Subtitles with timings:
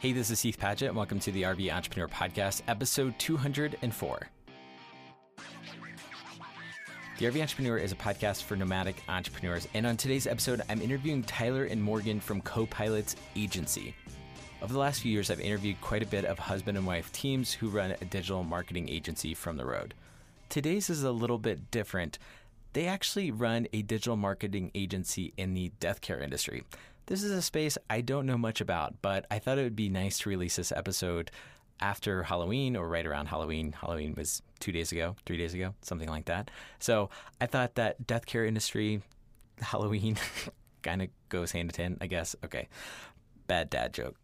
[0.00, 4.28] Hey, this is Heath Padgett, welcome to the RV Entrepreneur Podcast, episode 204.
[7.18, 11.22] The RV Entrepreneur is a podcast for nomadic entrepreneurs, and on today's episode, I'm interviewing
[11.24, 13.94] Tyler and Morgan from Copilots Agency.
[14.62, 17.52] Over the last few years, I've interviewed quite a bit of husband and wife teams
[17.52, 19.92] who run a digital marketing agency from the road.
[20.48, 22.18] Today's is a little bit different.
[22.72, 26.62] They actually run a digital marketing agency in the death care industry.
[27.10, 29.88] This is a space I don't know much about, but I thought it would be
[29.88, 31.32] nice to release this episode
[31.80, 33.72] after Halloween or right around Halloween.
[33.72, 36.52] Halloween was two days ago, three days ago, something like that.
[36.78, 37.10] So
[37.40, 39.02] I thought that death care industry,
[39.60, 40.18] Halloween,
[40.82, 42.36] kind of goes hand in hand, I guess.
[42.44, 42.68] Okay.
[43.48, 44.14] Bad dad joke.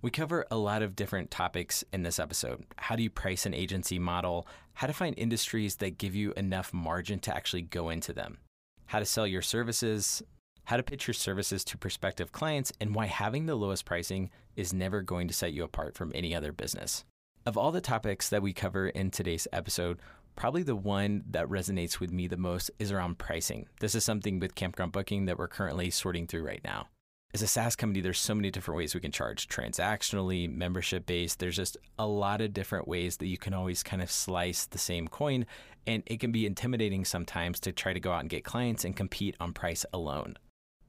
[0.00, 2.64] We cover a lot of different topics in this episode.
[2.76, 4.46] How do you price an agency model?
[4.74, 8.38] How to find industries that give you enough margin to actually go into them?
[8.86, 10.22] How to sell your services?
[10.64, 14.72] How to pitch your services to prospective clients, and why having the lowest pricing is
[14.72, 17.04] never going to set you apart from any other business.
[17.46, 19.98] Of all the topics that we cover in today's episode,
[20.36, 23.66] probably the one that resonates with me the most is around pricing.
[23.80, 26.88] This is something with campground booking that we're currently sorting through right now.
[27.32, 31.38] As a SaaS company, there's so many different ways we can charge transactionally, membership based.
[31.38, 34.78] There's just a lot of different ways that you can always kind of slice the
[34.78, 35.46] same coin.
[35.86, 38.96] And it can be intimidating sometimes to try to go out and get clients and
[38.96, 40.36] compete on price alone.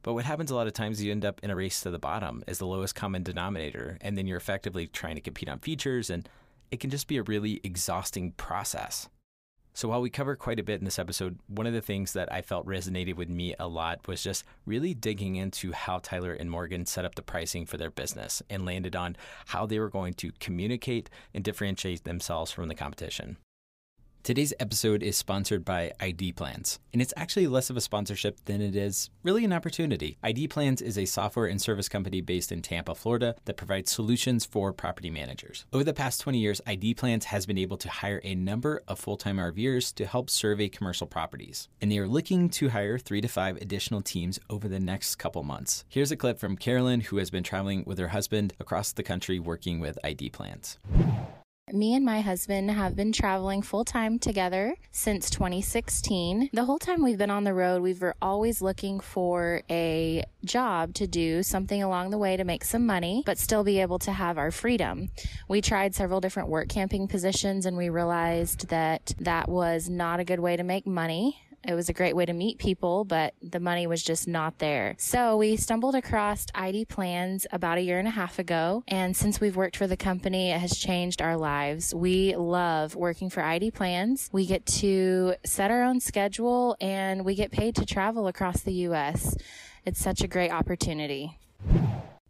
[0.04, 2.00] But what happens a lot of times, you end up in a race to the
[2.00, 6.10] bottom as the lowest common denominator, and then you're effectively trying to compete on features,
[6.10, 6.28] and
[6.72, 9.10] it can just be a really exhausting process.
[9.74, 12.32] So, while we cover quite a bit in this episode, one of the things that
[12.32, 16.52] I felt resonated with me a lot was just really digging into how Tyler and
[16.52, 19.16] Morgan set up the pricing for their business and landed on
[19.48, 23.38] how they were going to communicate and differentiate themselves from the competition.
[24.24, 28.62] Today's episode is sponsored by ID Plans, and it's actually less of a sponsorship than
[28.62, 30.20] it is really an opportunity.
[30.22, 34.46] ID Plans is a software and service company based in Tampa, Florida that provides solutions
[34.46, 35.66] for property managers.
[35.74, 39.00] Over the past 20 years, ID Plans has been able to hire a number of
[39.00, 43.22] full time RVers to help survey commercial properties, and they are looking to hire three
[43.22, 45.84] to five additional teams over the next couple months.
[45.90, 49.40] Here's a clip from Carolyn, who has been traveling with her husband across the country
[49.40, 50.78] working with ID Plans.
[51.74, 56.50] Me and my husband have been traveling full time together since 2016.
[56.52, 60.94] The whole time we've been on the road, we've were always looking for a job
[60.96, 64.12] to do, something along the way to make some money, but still be able to
[64.12, 65.10] have our freedom.
[65.48, 70.26] We tried several different work camping positions and we realized that that was not a
[70.26, 71.40] good way to make money.
[71.68, 74.96] It was a great way to meet people, but the money was just not there.
[74.98, 78.84] So we stumbled across ID Plans about a year and a half ago.
[78.88, 81.94] And since we've worked for the company, it has changed our lives.
[81.94, 84.30] We love working for ID Plans.
[84.32, 88.74] We get to set our own schedule and we get paid to travel across the
[88.74, 89.36] U.S.
[89.86, 91.38] It's such a great opportunity.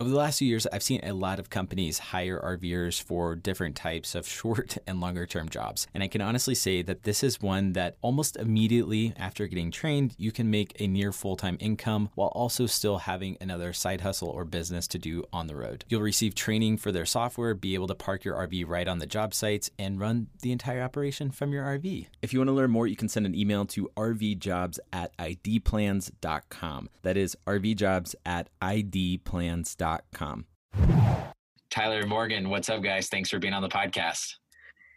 [0.01, 3.75] Over the last few years, I've seen a lot of companies hire RVers for different
[3.75, 5.85] types of short and longer term jobs.
[5.94, 10.16] And I can honestly say that this is one that almost immediately after getting trained,
[10.17, 14.29] you can make a near full time income while also still having another side hustle
[14.29, 15.85] or business to do on the road.
[15.88, 19.06] You'll receive training for their software, be able to park your RV right on the
[19.06, 22.07] job sites, and run the entire operation from your RV.
[22.23, 26.89] If you want to learn more, you can send an email to rvjobs at idplans.com.
[27.03, 29.91] That is rvjobs at idplans.com.
[31.69, 33.07] Tyler Morgan, what's up, guys?
[33.07, 34.35] Thanks for being on the podcast.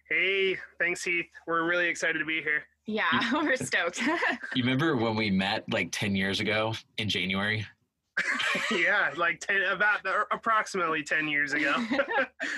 [0.09, 1.27] Hey, thanks, Heath.
[1.47, 2.65] We're really excited to be here.
[2.87, 4.01] Yeah, we're stoked.
[4.55, 7.67] you remember when we met like 10 years ago in January?
[8.71, 10.01] yeah, like 10, about
[10.31, 11.75] approximately 10 years ago.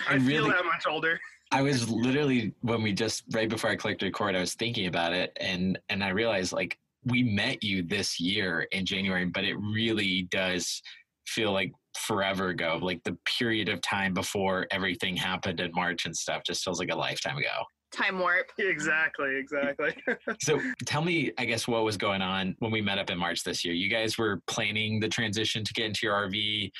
[0.09, 1.19] I really, feel that much older.
[1.53, 5.13] I was literally when we just right before I clicked record, I was thinking about
[5.13, 9.55] it and and I realized like we met you this year in January, but it
[9.55, 10.83] really does
[11.27, 12.79] feel like forever ago.
[12.81, 16.91] Like the period of time before everything happened in March and stuff just feels like
[16.91, 17.65] a lifetime ago.
[17.93, 18.51] Time warp.
[18.59, 19.95] Exactly, exactly.
[20.41, 23.45] so tell me, I guess, what was going on when we met up in March
[23.45, 23.75] this year?
[23.75, 26.71] You guys were planning the transition to get into your RV,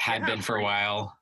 [0.00, 1.16] had yeah, been for a while.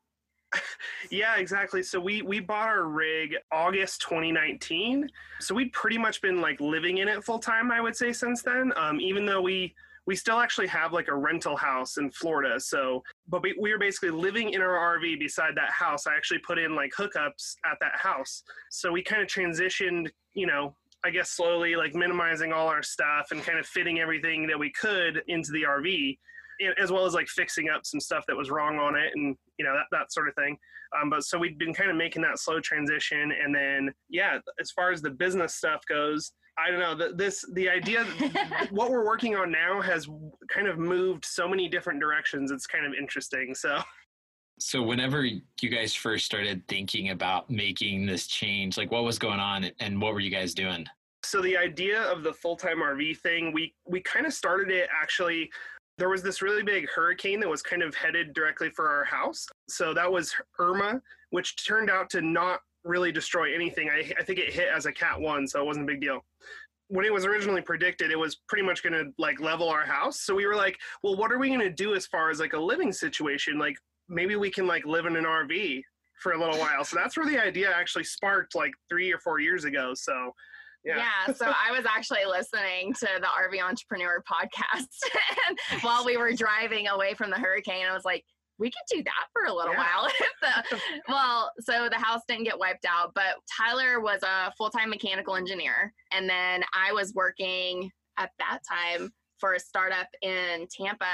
[1.10, 1.82] yeah, exactly.
[1.82, 5.08] So we we bought our rig August 2019.
[5.40, 8.42] So we'd pretty much been like living in it full time, I would say, since
[8.42, 8.72] then.
[8.76, 9.74] Um, even though we
[10.06, 12.60] we still actually have like a rental house in Florida.
[12.60, 16.06] So, but we, we were basically living in our RV beside that house.
[16.06, 18.42] I actually put in like hookups at that house.
[18.70, 20.74] So we kind of transitioned, you know,
[21.04, 24.70] I guess slowly, like minimizing all our stuff and kind of fitting everything that we
[24.70, 26.18] could into the RV,
[26.78, 29.64] as well as like fixing up some stuff that was wrong on it and, you
[29.64, 30.56] know, that, that sort of thing.
[31.00, 33.32] Um, but so we've been kind of making that slow transition.
[33.32, 36.94] And then, yeah, as far as the business stuff goes, I don't know.
[36.94, 38.04] The, this the idea
[38.70, 40.08] what we're working on now has
[40.48, 42.50] kind of moved so many different directions.
[42.50, 43.54] It's kind of interesting.
[43.54, 43.80] So
[44.58, 49.40] So, whenever you guys first started thinking about making this change, like what was going
[49.40, 50.86] on and what were you guys doing?
[51.24, 54.88] So, the idea of the full time RV thing, we, we kind of started it
[54.94, 55.50] actually.
[55.96, 59.46] There was this really big hurricane that was kind of headed directly for our house.
[59.68, 63.90] So, that was Irma, which turned out to not really destroy anything.
[63.90, 66.22] I, I think it hit as a Cat 1, so it wasn't a big deal
[66.88, 70.20] when it was originally predicted, it was pretty much going to like level our house.
[70.20, 72.52] So we were like, well, what are we going to do as far as like
[72.52, 73.58] a living situation?
[73.58, 73.76] Like
[74.08, 75.82] maybe we can like live in an RV
[76.22, 76.84] for a little while.
[76.84, 79.92] So that's where the idea actually sparked like three or four years ago.
[79.94, 80.32] So
[80.84, 81.04] yeah.
[81.26, 81.34] yeah.
[81.34, 84.86] so I was actually listening to the RV Entrepreneur podcast
[85.80, 87.86] while we were driving away from the hurricane.
[87.90, 88.24] I was like,
[88.58, 89.78] we could do that for a little yeah.
[89.78, 90.10] while.
[90.70, 94.90] the, well, so the house didn't get wiped out, but Tyler was a full time
[94.90, 95.92] mechanical engineer.
[96.12, 101.04] And then I was working at that time for a startup in Tampa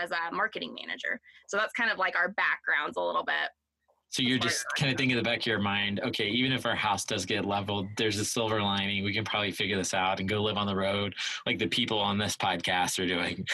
[0.00, 1.20] as a marketing manager.
[1.48, 3.50] So that's kind of like our backgrounds a little bit.
[4.10, 6.66] So you're just kind of thinking in the back of your mind, okay, even if
[6.66, 9.04] our house does get leveled, there's a silver lining.
[9.04, 11.14] We can probably figure this out and go live on the road,
[11.46, 13.44] like the people on this podcast are doing.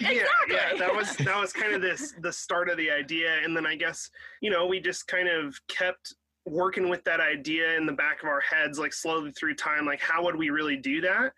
[0.00, 0.18] exactly.
[0.22, 3.56] Yeah, yeah, that was that was kind of this the start of the idea, and
[3.56, 4.10] then I guess
[4.40, 6.14] you know we just kind of kept
[6.44, 10.00] working with that idea in the back of our heads, like slowly through time, like
[10.00, 11.32] how would we really do that,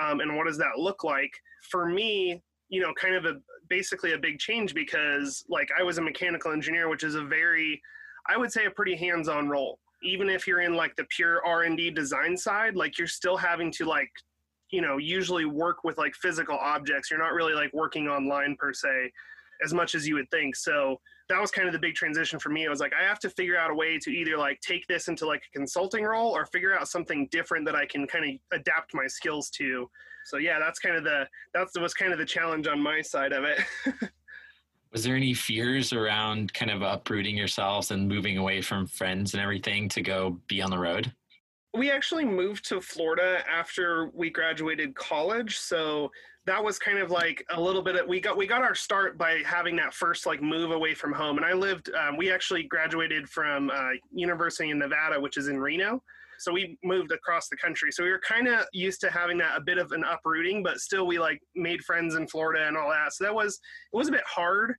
[0.00, 1.30] um, and what does that look like?
[1.70, 3.34] For me, you know, kind of a
[3.68, 7.80] basically a big change because like I was a mechanical engineer, which is a very,
[8.26, 9.78] I would say, a pretty hands-on role.
[10.02, 13.36] Even if you're in like the pure R and D design side, like you're still
[13.36, 14.10] having to like,
[14.70, 17.10] you know, usually work with like physical objects.
[17.10, 19.12] You're not really like working online per se,
[19.64, 20.54] as much as you would think.
[20.54, 22.66] So that was kind of the big transition for me.
[22.66, 25.08] I was like, I have to figure out a way to either like take this
[25.08, 28.58] into like a consulting role or figure out something different that I can kind of
[28.58, 29.90] adapt my skills to
[30.28, 33.32] so yeah, that's kind of the that was kind of the challenge on my side
[33.32, 33.60] of it.
[34.92, 39.42] was there any fears around kind of uprooting yourselves and moving away from friends and
[39.42, 41.10] everything to go be on the road?
[41.74, 46.10] We actually moved to Florida after we graduated college, so
[46.48, 49.18] that was kind of like a little bit of we got we got our start
[49.18, 52.62] by having that first like move away from home and i lived um, we actually
[52.62, 56.02] graduated from uh, university in nevada which is in reno
[56.38, 57.90] so we moved across the country.
[57.90, 60.78] So we were kind of used to having that a bit of an uprooting, but
[60.78, 63.12] still we like made friends in Florida and all that.
[63.12, 63.60] So that was
[63.92, 64.76] it was a bit hard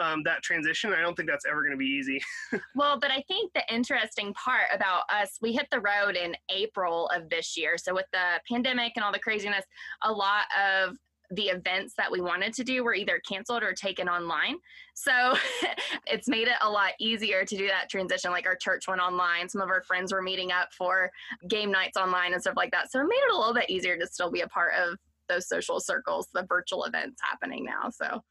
[0.00, 0.92] um, that transition.
[0.92, 2.20] I don't think that's ever going to be easy.
[2.74, 7.08] well, but I think the interesting part about us, we hit the road in April
[7.08, 7.76] of this year.
[7.78, 9.64] So with the pandemic and all the craziness,
[10.02, 10.96] a lot of
[11.32, 14.56] the events that we wanted to do were either canceled or taken online.
[14.94, 15.34] So
[16.06, 18.32] it's made it a lot easier to do that transition.
[18.32, 21.10] Like our church went online, some of our friends were meeting up for
[21.48, 22.90] game nights online and stuff like that.
[22.90, 24.98] So it made it a little bit easier to still be a part of
[25.28, 27.90] those social circles, the virtual events happening now.
[27.90, 28.22] So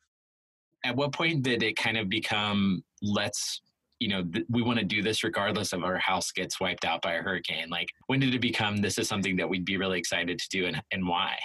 [0.83, 3.61] at what point did it kind of become let's
[3.99, 7.01] you know th- we want to do this regardless of our house gets wiped out
[7.01, 9.99] by a hurricane like when did it become this is something that we'd be really
[9.99, 11.37] excited to do and, and why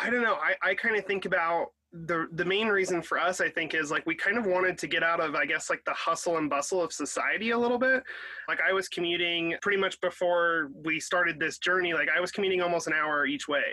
[0.00, 0.36] I don't know.
[0.36, 3.90] I, I kind of think about the the main reason for us, I think, is
[3.90, 6.48] like we kind of wanted to get out of, I guess, like the hustle and
[6.48, 8.02] bustle of society a little bit.
[8.48, 11.92] Like I was commuting pretty much before we started this journey.
[11.92, 13.64] Like I was commuting almost an hour each way.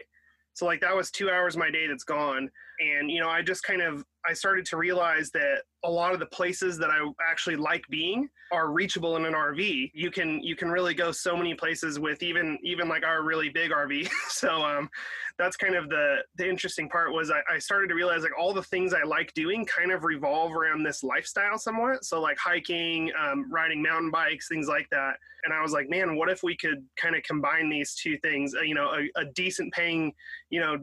[0.54, 2.50] So like that was two hours of my day that's gone.
[2.80, 6.20] And you know, I just kind of I started to realize that a lot of
[6.20, 9.92] the places that I actually like being are reachable in an RV.
[9.94, 13.50] You can you can really go so many places with even even like our really
[13.50, 14.10] big RV.
[14.30, 14.90] so um,
[15.38, 18.54] that's kind of the the interesting part was I, I started to realize like all
[18.54, 22.04] the things I like doing kind of revolve around this lifestyle somewhat.
[22.04, 25.14] So like hiking, um, riding mountain bikes, things like that.
[25.46, 28.54] And I was like, man, what if we could kind of combine these two things?
[28.56, 30.14] Uh, you know, a, a decent paying,
[30.50, 30.78] you know,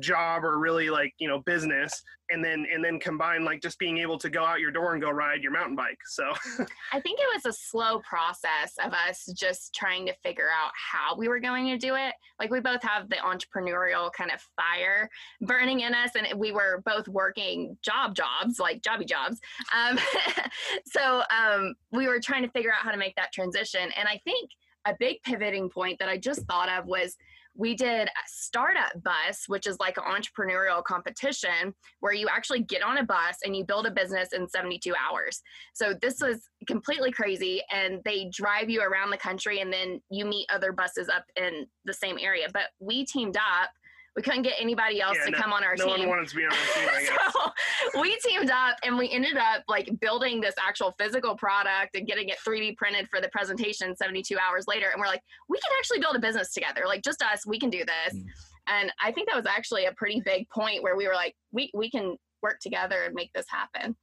[0.00, 3.98] job or really like you know business and then and then combine like just being
[3.98, 6.24] able to go out your door and go ride your mountain bike so.
[6.92, 11.16] I think it was a slow process of us just trying to figure out how
[11.16, 12.14] we were going to do it.
[12.38, 15.08] Like we both have the entrepreneurial kind of fire
[15.40, 19.40] burning in us and we were both working job jobs like jobby jobs.
[19.76, 19.98] Um,
[20.86, 23.90] so um, we were trying to figure out how to make that transition.
[23.96, 24.50] And i think
[24.86, 27.16] a big pivoting point that i just thought of was
[27.60, 32.82] we did a startup bus, which is like an entrepreneurial competition where you actually get
[32.82, 35.42] on a bus and you build a business in 72 hours.
[35.74, 37.60] So this was completely crazy.
[37.70, 41.66] And they drive you around the country and then you meet other buses up in
[41.84, 42.46] the same area.
[42.50, 43.70] But we teamed up
[44.16, 45.94] we couldn't get anybody else yeah, to no, come on our no team.
[45.94, 47.08] No one wanted to be on our team.
[47.92, 52.06] so we teamed up and we ended up like building this actual physical product and
[52.06, 54.88] getting it 3D printed for the presentation 72 hours later.
[54.92, 56.82] And we're like, we can actually build a business together.
[56.86, 58.14] Like just us, we can do this.
[58.14, 58.24] Mm.
[58.66, 61.70] And I think that was actually a pretty big point where we were like, we
[61.74, 63.96] we can work together and make this happen.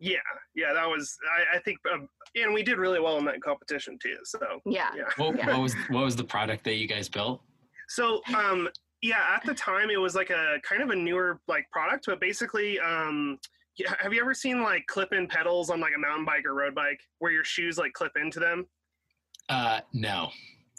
[0.00, 0.16] Yeah,
[0.54, 1.16] yeah, that was
[1.52, 1.98] I, I think, uh,
[2.34, 4.16] and we did really well in that competition too.
[4.24, 4.90] So Yeah.
[4.96, 5.04] yeah.
[5.16, 5.48] What, Yeah.
[5.48, 7.42] what was what was the product that you guys built?
[7.88, 8.68] So um
[9.02, 12.20] yeah, at the time it was like a kind of a newer like product, but
[12.20, 13.38] basically um
[14.00, 17.00] have you ever seen like clip-in pedals on like a mountain bike or road bike
[17.18, 18.66] where your shoes like clip into them?
[19.48, 20.28] Uh, no.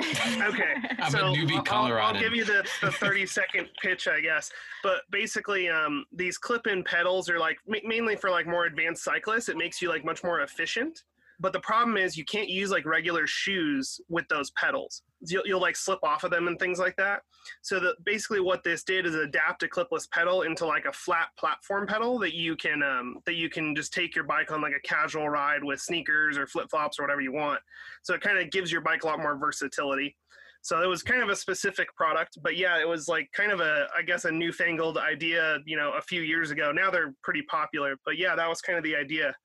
[0.02, 0.76] Okay.
[1.00, 4.20] I'm so a newbie I'll- I'll, I'll give you the, the 30 second pitch, I
[4.22, 4.52] guess.
[4.84, 9.50] But basically, um, these clip-in pedals are like ma- mainly for like more advanced cyclists.
[9.50, 11.04] It makes you like much more efficient.
[11.42, 15.02] But the problem is you can't use like regular shoes with those pedals.
[15.22, 17.24] You'll, you'll like slip off of them and things like that.
[17.64, 21.30] So the, basically, what this did is adapt a clipless pedal into like a flat
[21.40, 24.76] platform pedal that you can um, that you can just take your bike on like
[24.78, 27.60] a casual ride with sneakers or flip flops or whatever you want.
[28.04, 30.16] So it kind of gives your bike a lot more versatility.
[30.64, 33.62] So it was kind of a specific product, but yeah, it was like kind of
[33.62, 36.72] a, I guess, a newfangled idea, you know, a few years ago.
[36.72, 39.36] Now they're pretty popular, but yeah, that was kind of the idea.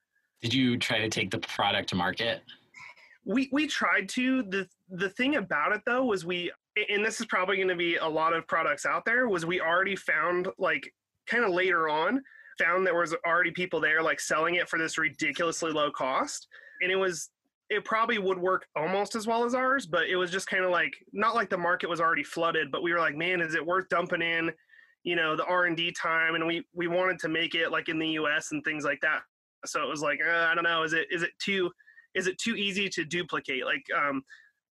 [0.43, 2.43] Did you try to take the product to market?
[3.25, 4.43] We we tried to.
[4.43, 6.53] the The thing about it though was we,
[6.89, 9.29] and this is probably going to be a lot of products out there.
[9.29, 10.93] Was we already found like
[11.27, 12.21] kind of later on
[12.59, 16.49] found there was already people there like selling it for this ridiculously low cost,
[16.83, 17.31] and it was
[17.69, 20.71] it probably would work almost as well as ours, but it was just kind of
[20.71, 23.67] like not like the market was already flooded, but we were like, man, is it
[23.67, 24.53] worth dumping in,
[25.03, 27.89] you know, the R and D time, and we we wanted to make it like
[27.89, 28.53] in the U.S.
[28.53, 29.23] and things like that.
[29.69, 31.71] So it was like, uh, I don't know, is it is it too
[32.15, 33.65] is it too easy to duplicate?
[33.65, 34.23] Like, um,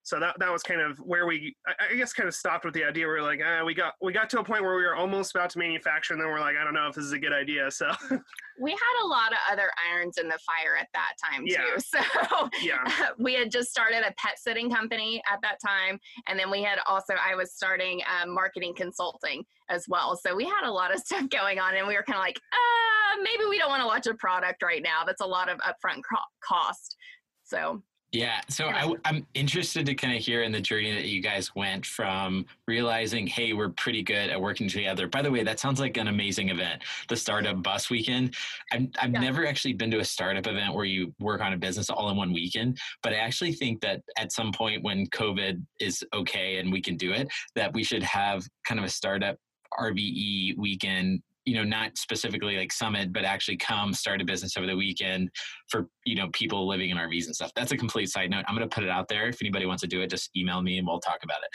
[0.05, 2.83] so that that was kind of where we, I, guess, kind of stopped with the
[2.83, 3.07] idea.
[3.07, 5.35] We are like, ah, we got we got to a point where we were almost
[5.35, 7.33] about to manufacture, and then we're like, I don't know if this is a good
[7.33, 7.71] idea.
[7.71, 7.89] So
[8.61, 11.57] we had a lot of other irons in the fire at that time Yeah.
[11.57, 11.79] too.
[11.79, 12.83] So yeah,
[13.17, 16.77] we had just started a pet sitting company at that time, and then we had
[16.87, 20.15] also I was starting um, marketing consulting as well.
[20.15, 22.37] So we had a lot of stuff going on, and we were kind of like,
[22.53, 25.03] uh, maybe we don't want to launch a product right now.
[25.03, 26.95] That's a lot of upfront co- cost.
[27.43, 27.81] So
[28.15, 28.39] Yeah.
[28.47, 28.67] So.
[28.67, 32.45] I, am interested to kind of hear in the journey that you guys went from
[32.65, 35.07] realizing, hey, we're pretty good at working together.
[35.07, 38.35] By the way, that sounds like an amazing event, the startup bus weekend.
[38.71, 39.19] I've, I've Yeah.
[39.19, 42.15] never actually been to a startup event where you work on a business all in
[42.15, 46.71] one weekend, but I actually think that at some point when COVID is okay and
[46.71, 49.37] we can do it, that we should have kind of a startup
[49.77, 54.65] RVE weekend you know not specifically like summit but actually come start a business over
[54.65, 55.29] the weekend
[55.69, 57.51] for you know people living in rvs and stuff.
[57.55, 58.45] That's a complete side note.
[58.47, 59.27] I'm going to put it out there.
[59.27, 61.49] If anybody wants to do it just email me and we'll talk about it.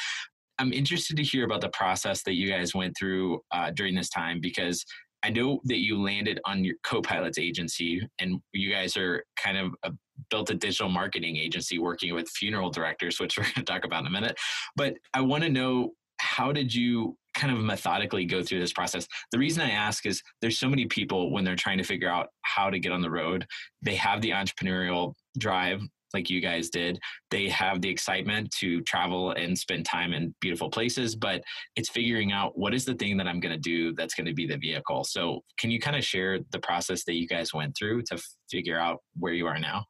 [0.59, 4.11] I'm interested to hear about the process that you guys went through uh, during this
[4.11, 4.85] time because
[5.23, 9.75] i know that you landed on your co-pilots agency and you guys are kind of
[9.83, 9.93] a,
[10.31, 14.01] built a digital marketing agency working with funeral directors which we're going to talk about
[14.01, 14.37] in a minute.
[14.77, 19.07] But i want to know how did you kind of methodically go through this process?
[19.33, 22.29] The reason i ask is there's so many people when they're trying to figure out
[22.43, 23.47] how to get on the road
[23.83, 25.81] they have the entrepreneurial drive
[26.13, 26.99] like you guys did.
[27.31, 31.43] They have the excitement to travel and spend time in beautiful places but
[31.77, 34.35] it's figuring out what is the thing that i'm going to do that's going to
[34.35, 35.05] be the vehicle.
[35.05, 38.79] So can you kind of share the process that you guys went through to figure
[38.79, 39.85] out where you are now?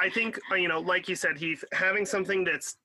[0.00, 2.76] I think uh, you know, like you said, Heath, having something that's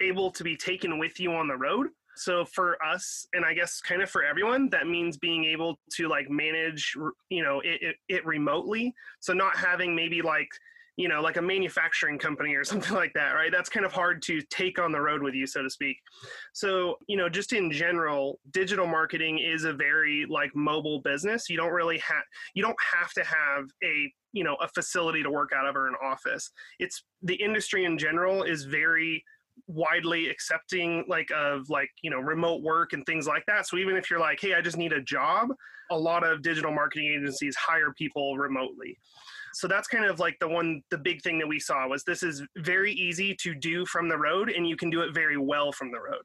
[0.00, 1.88] able to be taken with you on the road.
[2.16, 6.08] So for us, and I guess kind of for everyone, that means being able to
[6.08, 6.94] like manage,
[7.28, 8.94] you know, it, it, it remotely.
[9.20, 10.48] So not having maybe like,
[10.96, 13.52] you know, like a manufacturing company or something like that, right?
[13.52, 15.98] That's kind of hard to take on the road with you, so to speak.
[16.54, 21.50] So, you know, just in general, digital marketing is a very like mobile business.
[21.50, 25.30] You don't really have, you don't have to have a you know a facility to
[25.30, 29.24] work out of or an office it's the industry in general is very
[29.66, 33.66] widely accepting like of like you know remote work and things like that.
[33.66, 35.48] So even if you're like hey i just need a job
[35.90, 38.98] a lot of digital marketing agencies hire people remotely.
[39.54, 42.22] So that's kind of like the one the big thing that we saw was this
[42.22, 45.72] is very easy to do from the road and you can do it very well
[45.72, 46.22] from the road.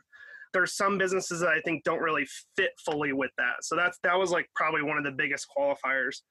[0.53, 3.63] There's some businesses that i think don't really fit fully with that.
[3.63, 6.21] So that's that was like probably one of the biggest qualifiers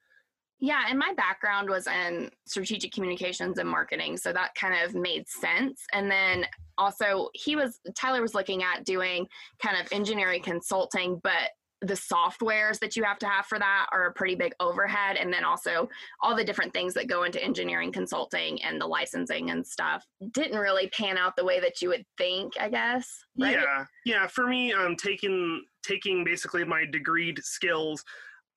[0.61, 5.27] Yeah, and my background was in strategic communications and marketing, so that kind of made
[5.29, 5.85] sense.
[5.93, 9.27] And then also, he was Tyler was looking at doing
[9.63, 11.51] kind of engineering consulting, but
[11.83, 15.33] the softwares that you have to have for that are a pretty big overhead and
[15.33, 15.89] then also
[16.21, 20.59] all the different things that go into engineering consulting and the licensing and stuff didn't
[20.59, 23.55] really pan out the way that you would think i guess right?
[23.55, 24.27] Yeah, yeah.
[24.27, 28.05] For me, um, taking taking basically my degreed skills,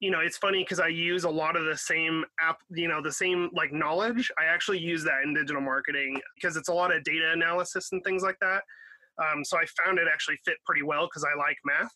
[0.03, 3.01] you know, it's funny because I use a lot of the same app, you know,
[3.01, 4.29] the same like knowledge.
[4.37, 8.03] I actually use that in digital marketing because it's a lot of data analysis and
[8.03, 8.63] things like that.
[9.17, 11.93] Um, so I found it actually fit pretty well because I like math.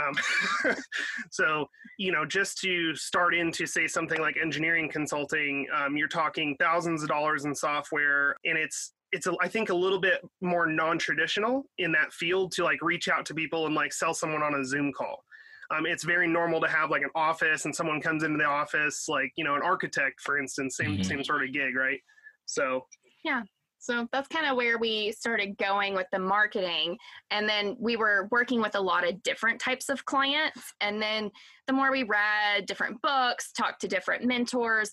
[0.00, 0.74] Um,
[1.30, 1.66] so,
[1.98, 7.02] you know, just to start into say something like engineering consulting, um, you're talking thousands
[7.02, 11.64] of dollars in software, and it's it's a, I think a little bit more non-traditional
[11.76, 14.64] in that field to like reach out to people and like sell someone on a
[14.64, 15.24] Zoom call.
[15.70, 19.08] Um, it's very normal to have like an office and someone comes into the office,
[19.08, 21.02] like you know, an architect, for instance, same mm-hmm.
[21.02, 22.00] same sort of gig, right?
[22.46, 22.86] So
[23.24, 23.42] yeah,
[23.80, 26.98] so that's kind of where we started going with the marketing.
[27.30, 30.74] And then we were working with a lot of different types of clients.
[30.82, 31.30] And then
[31.66, 34.92] the more we read different books, talked to different mentors,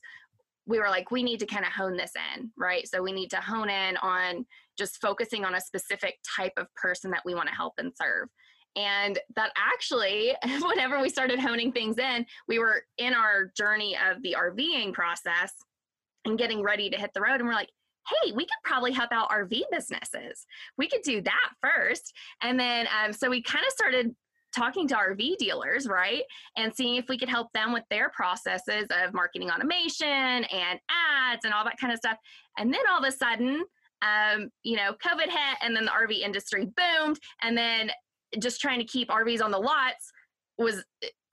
[0.68, 2.88] we were like, we need to kind of hone this in, right?
[2.88, 4.46] So we need to hone in on
[4.78, 8.30] just focusing on a specific type of person that we want to help and serve.
[8.78, 14.22] And that actually, whenever we started honing things in, we were in our journey of
[14.22, 15.52] the RVing process
[16.26, 17.40] and getting ready to hit the road.
[17.40, 17.72] And we're like,
[18.24, 20.46] hey, we could probably help out RV businesses.
[20.78, 22.14] We could do that first.
[22.42, 24.16] And then, um, so we kind of started
[24.56, 26.24] talking to RV dealers, right?
[26.56, 31.44] And seeing if we could help them with their processes of marketing automation and ads
[31.44, 32.18] and all that kind of stuff.
[32.58, 33.64] And then all of a sudden,
[34.02, 37.20] um, you know, COVID hit and then the RV industry boomed.
[37.42, 37.92] And then
[38.40, 40.12] just trying to keep RVs on the lots
[40.58, 40.84] was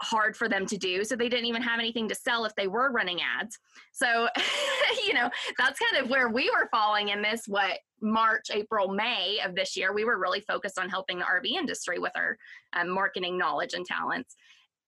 [0.03, 1.05] hard for them to do.
[1.05, 3.59] So they didn't even have anything to sell if they were running ads.
[3.93, 4.29] So,
[5.07, 9.39] you know, that's kind of where we were falling in this, what, March, April, May
[9.45, 9.95] of this year.
[9.95, 12.37] We were really focused on helping the RV industry with our
[12.75, 14.37] um, marketing knowledge and talents.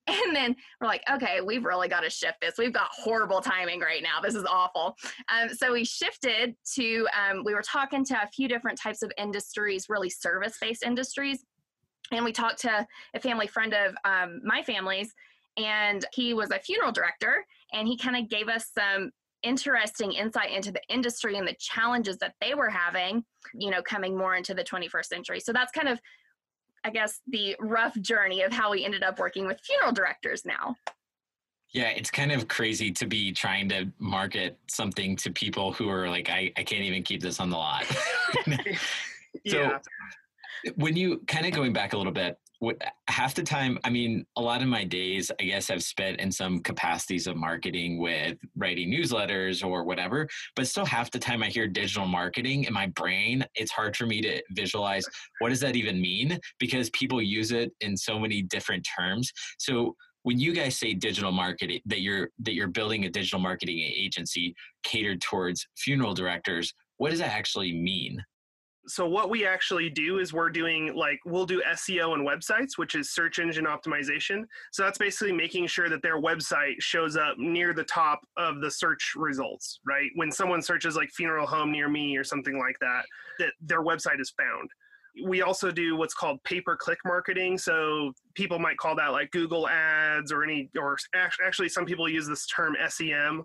[0.08, 2.54] And then we're like, okay, we've really got to shift this.
[2.56, 4.20] We've got horrible timing right now.
[4.22, 4.94] This is awful.
[5.28, 9.10] Um, so we shifted to, um, we were talking to a few different types of
[9.18, 11.44] industries, really service based industries
[12.12, 15.12] and we talked to a family friend of um, my family's
[15.56, 19.10] and he was a funeral director and he kind of gave us some
[19.42, 24.16] interesting insight into the industry and the challenges that they were having you know coming
[24.16, 25.40] more into the 21st century.
[25.40, 26.00] So that's kind of
[26.84, 30.76] i guess the rough journey of how we ended up working with funeral directors now.
[31.72, 36.08] Yeah, it's kind of crazy to be trying to market something to people who are
[36.08, 37.84] like, I, I can't even keep this on the lot.
[38.46, 38.62] so
[39.44, 39.78] yeah
[40.76, 42.36] when you kind of going back a little bit
[43.08, 46.32] half the time i mean a lot of my days i guess i've spent in
[46.32, 51.48] some capacities of marketing with writing newsletters or whatever but still half the time i
[51.48, 55.04] hear digital marketing in my brain it's hard for me to visualize
[55.40, 59.32] what does that even mean because people use it in so many different terms.
[59.58, 63.78] So when you guys say digital marketing that you're that you're building a digital marketing
[63.78, 68.20] agency catered towards funeral directors what does that actually mean
[68.86, 72.94] so what we actually do is we're doing like we'll do SEO and websites, which
[72.94, 74.44] is search engine optimization.
[74.72, 78.70] So that's basically making sure that their website shows up near the top of the
[78.70, 80.10] search results, right?
[80.14, 83.02] When someone searches like funeral home near me or something like that,
[83.38, 84.70] that their website is found.
[85.24, 87.58] We also do what's called pay per click marketing.
[87.58, 92.28] So people might call that like Google ads or any, or actually some people use
[92.28, 93.44] this term SEM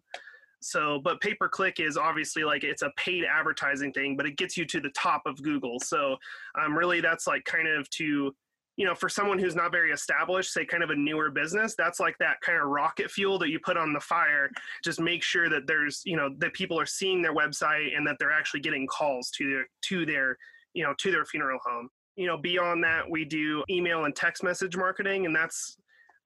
[0.62, 4.38] so, but pay per click is obviously like it's a paid advertising thing, but it
[4.38, 5.80] gets you to the top of Google.
[5.80, 6.18] So,
[6.60, 8.34] um, really, that's like kind of to,
[8.78, 12.00] you know, for someone who's not very established, say kind of a newer business, that's
[12.00, 14.52] like that kind of rocket fuel that you put on the fire.
[14.84, 18.18] Just make sure that there's, you know, that people are seeing their website and that
[18.20, 20.38] they're actually getting calls to their, to their,
[20.74, 24.44] you know, to their funeral home you know beyond that we do email and text
[24.44, 25.78] message marketing and that's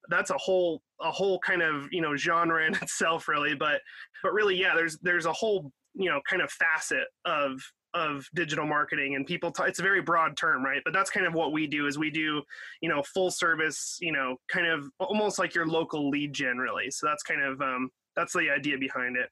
[0.10, 3.82] that's a whole a whole kind of you know genre in itself really but
[4.24, 7.60] but really yeah there's there's a whole you know kind of facet of
[7.96, 10.82] of digital marketing and people t- it's a very broad term right?
[10.84, 12.44] But that's kind of what we do is we do
[12.82, 16.92] you know full service you know kind of almost like your local lead gen really.
[16.92, 19.30] So that's kind of um that's the idea behind it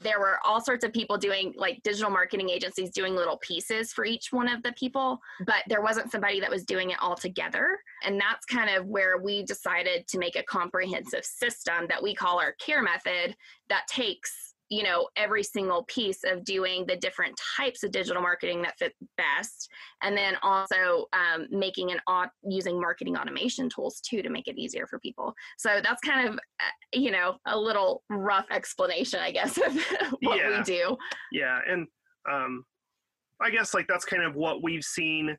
[0.00, 4.04] there were all sorts of people doing like digital marketing agencies doing little pieces for
[4.04, 7.78] each one of the people but there wasn't somebody that was doing it all together.
[8.04, 12.38] And that's kind of where we decided to make a comprehensive system that we call
[12.38, 13.36] our care method
[13.68, 18.62] that takes you know every single piece of doing the different types of digital marketing
[18.62, 19.68] that fit best.
[20.02, 21.98] And then also um, making an
[22.44, 25.34] using marketing automation tools too to make it easier for people.
[25.58, 29.74] So that's kind of uh, you know a little rough explanation i guess of
[30.20, 30.58] what yeah.
[30.58, 30.96] we do.
[31.32, 31.86] Yeah and
[32.30, 32.64] um,
[33.40, 35.36] i guess like that's kind of what we've seen.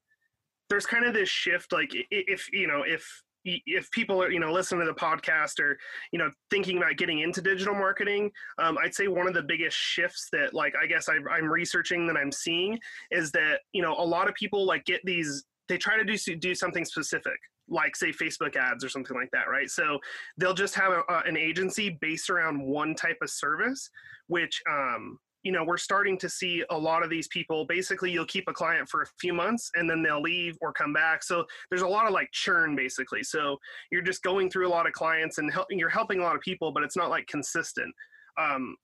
[0.70, 3.06] There's kind of this shift like if you know if
[3.44, 5.78] if people are you know listening to the podcast or
[6.12, 9.76] you know thinking about getting into digital marketing um, i'd say one of the biggest
[9.76, 13.96] shifts that like i guess I, i'm researching that i'm seeing is that you know
[13.98, 17.38] a lot of people like get these they try to do do something specific
[17.70, 19.70] like say facebook ads or something like that right?
[19.70, 20.00] So
[20.38, 23.90] they'll just have a, an agency based around one type of service
[24.28, 28.26] which um, you know we're starting to see a lot of these people basically you'll
[28.26, 31.24] keep a client for a few months and then they'll leave or come back.
[31.24, 33.24] So there's a lot of like churn basically.
[33.24, 33.58] So
[33.92, 36.42] you're just going through a lot of clients and help, you're helping a lot of
[36.42, 37.94] people but it's not like consistent.
[38.40, 38.76] Um,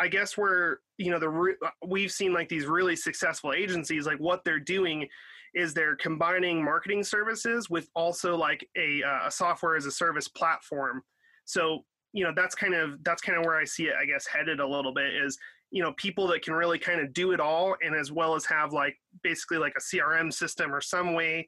[0.00, 4.18] i guess where you know the re- we've seen like these really successful agencies like
[4.18, 5.06] what they're doing
[5.54, 10.26] is they're combining marketing services with also like a, uh, a software as a service
[10.26, 11.00] platform.
[11.44, 14.24] So you know that's kind of that's kind of where i see it i guess
[14.26, 15.36] headed a little bit is
[15.70, 18.44] you know people that can really kind of do it all and as well as
[18.44, 21.46] have like basically like a crm system or some way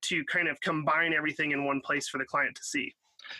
[0.00, 2.94] to kind of combine everything in one place for the client to see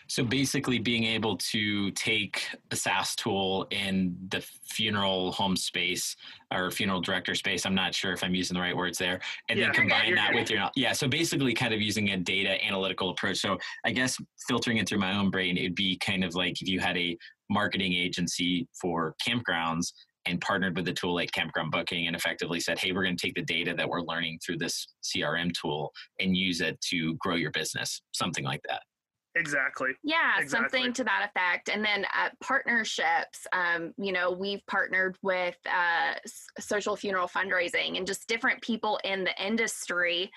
[0.06, 6.16] so basically being able to take a SaaS tool in the funeral home space
[6.52, 9.58] or funeral director space, I'm not sure if I'm using the right words there, and
[9.58, 10.92] yeah, then combine that with your, yeah.
[10.92, 13.38] So basically kind of using a data analytical approach.
[13.38, 16.68] So I guess filtering it through my own brain, it'd be kind of like if
[16.68, 17.16] you had a
[17.50, 19.92] marketing agency for campgrounds
[20.28, 23.26] and partnered with a tool like campground booking and effectively said hey we're going to
[23.26, 27.34] take the data that we're learning through this crm tool and use it to grow
[27.34, 28.82] your business something like that.
[29.36, 29.90] Exactly.
[30.02, 30.48] Yeah exactly.
[30.48, 31.68] something to that effect.
[31.68, 36.14] And then uh, partnerships um, you know we've partnered with uh,
[36.58, 40.30] social funeral fundraising and just different people in the industry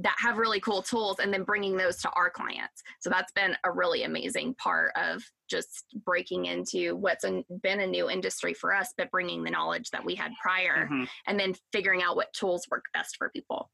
[0.00, 2.82] that have really cool tools and then bringing those to our clients.
[3.00, 7.86] So that's been a really amazing part of just breaking into what's an, been a
[7.86, 11.04] new industry for us, but bringing the knowledge that we had prior mm-hmm.
[11.26, 13.70] and then figuring out what tools work best for people.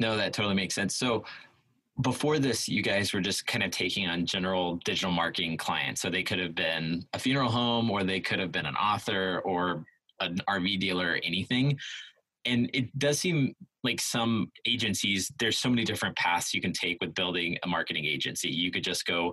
[0.00, 0.96] No, that totally makes sense.
[0.96, 1.24] So
[2.00, 6.00] before this, you guys were just kind of taking on general digital marketing clients.
[6.00, 9.40] So they could have been a funeral home or they could have been an author
[9.44, 9.84] or
[10.20, 11.78] an RV dealer or anything
[12.46, 16.98] and it does seem like some agencies there's so many different paths you can take
[17.00, 18.48] with building a marketing agency.
[18.48, 19.32] You could just go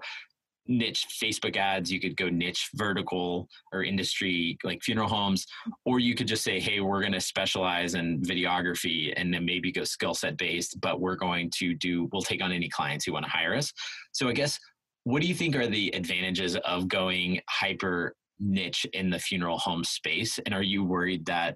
[0.68, 5.46] niche facebook ads you could go niche vertical or industry like funeral homes
[5.86, 9.72] or you could just say hey we're going to specialize in videography and then maybe
[9.72, 13.12] go skill set based but we're going to do we'll take on any clients who
[13.12, 13.74] want to hire us.
[14.12, 14.60] So i guess
[15.04, 19.84] what do you think are the advantages of going hyper niche in the funeral home
[19.84, 21.56] space and are you worried that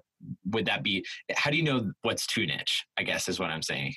[0.52, 3.62] would that be how do you know what's too niche i guess is what i'm
[3.62, 3.92] saying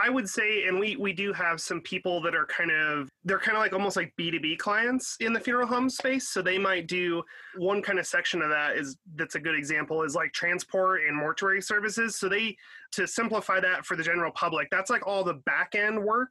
[0.00, 3.40] I would say, and we we do have some people that are kind of they're
[3.40, 6.28] kind of like almost like B two B clients in the funeral home space.
[6.28, 7.22] So they might do
[7.56, 11.16] one kind of section of that is that's a good example is like transport and
[11.16, 12.14] mortuary services.
[12.14, 12.56] So they
[12.92, 16.30] to simplify that for the general public, that's like all the back end work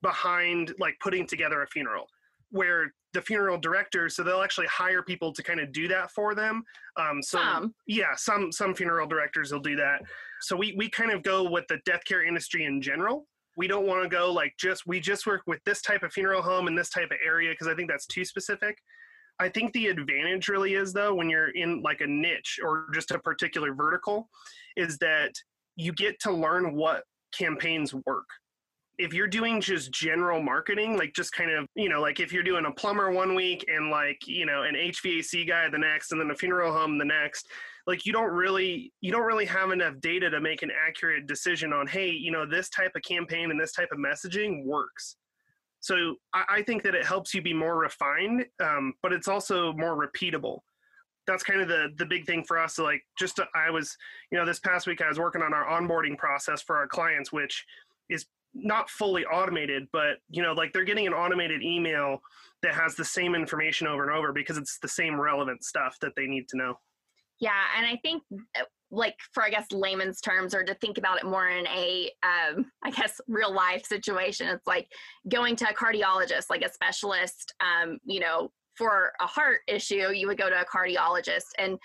[0.00, 2.06] behind like putting together a funeral
[2.50, 6.34] where the funeral director so they'll actually hire people to kind of do that for
[6.34, 6.62] them.
[6.98, 7.74] Um, so some.
[7.86, 10.02] yeah some some funeral directors will do that.
[10.42, 13.26] So we we kind of go with the death care industry in general.
[13.56, 16.42] We don't want to go like just we just work with this type of funeral
[16.42, 18.76] home in this type of area because i think that's too specific.
[19.40, 23.10] I think the advantage really is though when you're in like a niche or just
[23.10, 24.28] a particular vertical
[24.76, 25.32] is that
[25.76, 28.26] you get to learn what campaigns work
[28.98, 32.42] if you're doing just general marketing, like just kind of, you know, like if you're
[32.42, 36.20] doing a plumber one week and like, you know, an HVAC guy the next and
[36.20, 37.48] then a funeral home the next,
[37.86, 41.72] like you don't really you don't really have enough data to make an accurate decision
[41.72, 45.16] on, hey, you know, this type of campaign and this type of messaging works.
[45.80, 49.72] So I, I think that it helps you be more refined, um, but it's also
[49.74, 50.60] more repeatable
[51.26, 53.96] that's kind of the the big thing for us so like just to, i was
[54.30, 57.32] you know this past week i was working on our onboarding process for our clients
[57.32, 57.64] which
[58.10, 62.20] is not fully automated, but you know, like they're getting an automated email
[62.62, 66.12] that has the same information over and over because it's the same relevant stuff that
[66.16, 66.78] they need to know.
[67.40, 68.22] Yeah, and I think
[68.58, 72.10] uh, like for I guess layman's terms or to think about it more in a
[72.22, 74.88] um, I guess real life situation, it's like
[75.28, 80.26] going to a cardiologist, like a specialist, um, you know, for a heart issue, you
[80.26, 81.78] would go to a cardiologist and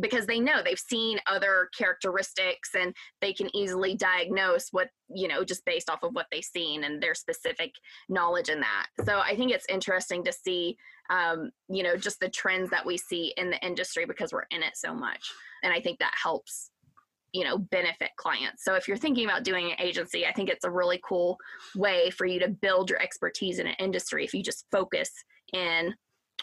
[0.00, 5.42] because they know they've seen other characteristics and they can easily diagnose what you know
[5.42, 7.72] just based off of what they've seen and their specific
[8.08, 8.86] knowledge in that.
[9.04, 10.76] So i think it's interesting to see
[11.10, 14.62] um, you know just the trends that we see in the industry because we're in
[14.62, 15.30] it so much.
[15.62, 16.70] And i think that helps
[17.32, 18.64] you know benefit clients.
[18.64, 21.36] So if you're thinking about doing an agency i think it's a really cool
[21.74, 25.10] way for you to build your expertise in an industry if you just focus
[25.52, 25.94] in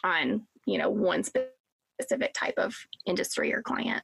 [0.03, 1.56] on you know one specific
[1.99, 4.03] specific type of industry or client.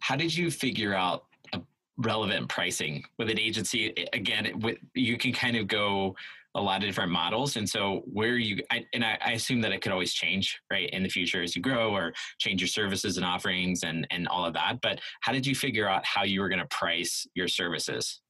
[0.00, 1.60] How did you figure out a
[1.96, 4.06] relevant pricing with an agency?
[4.12, 6.14] Again, with, you can kind of go
[6.56, 7.56] a lot of different models.
[7.56, 10.88] And so where you, I, and I, I, assume that it could always change, right,
[10.90, 14.44] in the future as you grow or change your services and offerings and, and all
[14.44, 14.80] of that.
[14.80, 18.20] But how did you figure out how you were going to price your services?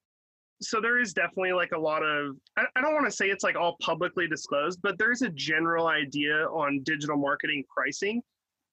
[0.62, 3.44] So there is definitely like a lot of, I, I don't want to say it's
[3.44, 8.22] like all publicly disclosed, but there's a general idea on digital marketing pricing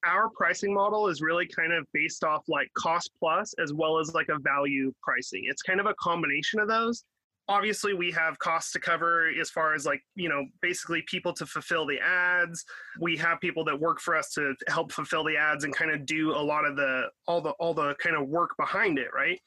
[0.05, 4.13] our pricing model is really kind of based off like cost plus as well as
[4.13, 5.43] like a value pricing.
[5.45, 7.03] It's kind of a combination of those.
[7.47, 11.45] Obviously, we have costs to cover as far as like, you know, basically people to
[11.45, 12.63] fulfill the ads.
[12.99, 16.05] We have people that work for us to help fulfill the ads and kind of
[16.05, 19.39] do a lot of the all the all the kind of work behind it, right?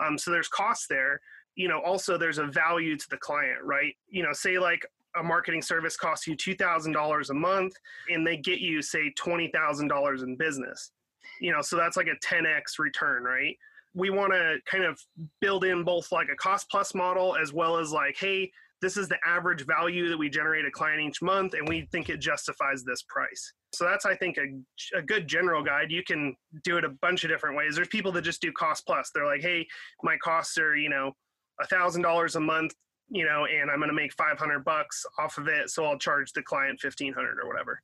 [0.00, 1.20] Um, so there's costs there.
[1.54, 3.94] You know, also there's a value to the client, right?
[4.08, 4.84] You know, say like
[5.18, 7.74] a marketing service costs you $2,000 a month
[8.10, 10.92] and they get you, say, $20,000 in business.
[11.40, 13.56] You know, so that's like a 10x return, right?
[13.94, 14.98] We want to kind of
[15.40, 18.50] build in both like a cost plus model as well as like, hey,
[18.82, 22.10] this is the average value that we generate a client each month, and we think
[22.10, 23.52] it justifies this price.
[23.74, 25.90] So that's, I think, a, a good general guide.
[25.90, 27.74] You can do it a bunch of different ways.
[27.74, 29.10] There's people that just do cost plus.
[29.14, 29.66] They're like, hey,
[30.02, 31.12] my costs are, you know,
[31.60, 32.74] a thousand dollars a month
[33.08, 35.70] you know, and I'm going to make 500 bucks off of it.
[35.70, 37.80] So I'll charge the client 1500 or whatever.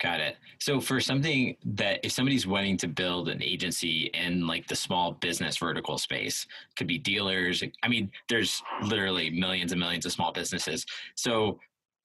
[0.00, 0.36] Got it.
[0.60, 5.12] So for something that if somebody's wanting to build an agency in like the small
[5.12, 7.64] business vertical space, could be dealers.
[7.82, 10.86] I mean, there's literally millions and millions of small businesses.
[11.16, 11.58] So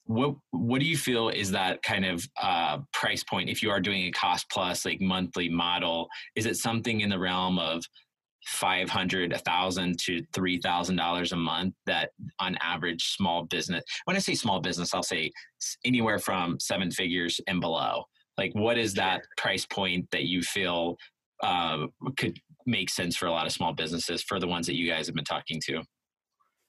[0.05, 3.79] what what do you feel is that kind of uh, price point if you are
[3.79, 6.09] doing a cost plus like monthly model?
[6.35, 7.83] Is it something in the realm of
[8.45, 14.35] 500 a 1000 to $3000 a month that on average small business when i say
[14.35, 15.31] small business i'll say
[15.85, 18.03] anywhere from seven figures and below.
[18.37, 20.97] Like what is that price point that you feel
[21.41, 24.89] uh, could make sense for a lot of small businesses for the ones that you
[24.89, 25.83] guys have been talking to?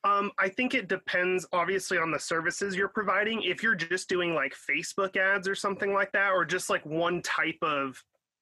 [0.05, 3.43] Um, I think it depends obviously on the services you're providing.
[3.43, 7.23] If you're just doing like Facebook ads or something like that, or just like one
[7.23, 7.97] type of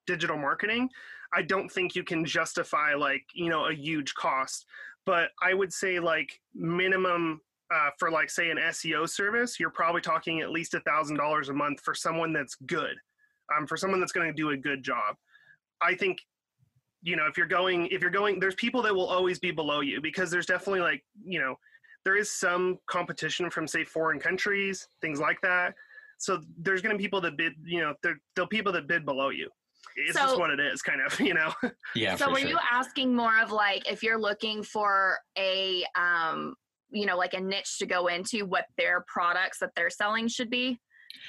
[0.08, 0.88] digital marketing,
[1.34, 4.66] I don't think you can justify like, you know, a huge cost.
[5.06, 7.40] But I would say like minimum
[7.72, 11.48] uh, for like say an SEO service, you're probably talking at least a thousand dollars
[11.48, 12.94] a month for someone that's good,
[13.56, 15.16] um, for someone that's going to do a good job.
[15.80, 16.18] I think,
[17.02, 19.80] you know, if you're going, if you're going, there's people that will always be below
[19.80, 21.56] you because there's definitely like, you know,
[22.04, 25.74] there is some competition from say foreign countries, things like that.
[26.18, 29.04] So there's going to be people that bid, you know, there, there'll people that bid
[29.04, 29.50] below you
[29.96, 31.52] it's so, just what it is kind of you know?
[31.94, 32.50] Yeah so were sure.
[32.50, 36.54] you asking more of like if you're looking for a um
[36.90, 40.50] you know like a niche to go into what their products that they're selling should
[40.50, 40.80] be?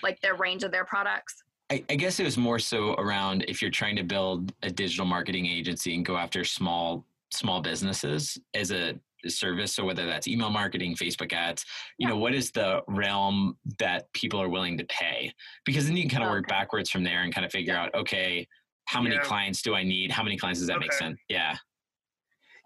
[0.02, 1.44] Like their range of their products?
[1.70, 5.06] I, I guess it was more so around if you're trying to build a digital
[5.06, 8.94] marketing agency and go after small small businesses as a
[9.28, 11.66] service so whether that's email marketing facebook ads
[11.98, 12.14] you yeah.
[12.14, 15.32] know what is the realm that people are willing to pay
[15.66, 16.38] because then you can kind of okay.
[16.38, 18.48] work backwards from there and kind of figure out okay
[18.86, 19.22] how many yeah.
[19.22, 20.86] clients do i need how many clients does that okay.
[20.86, 21.56] make sense yeah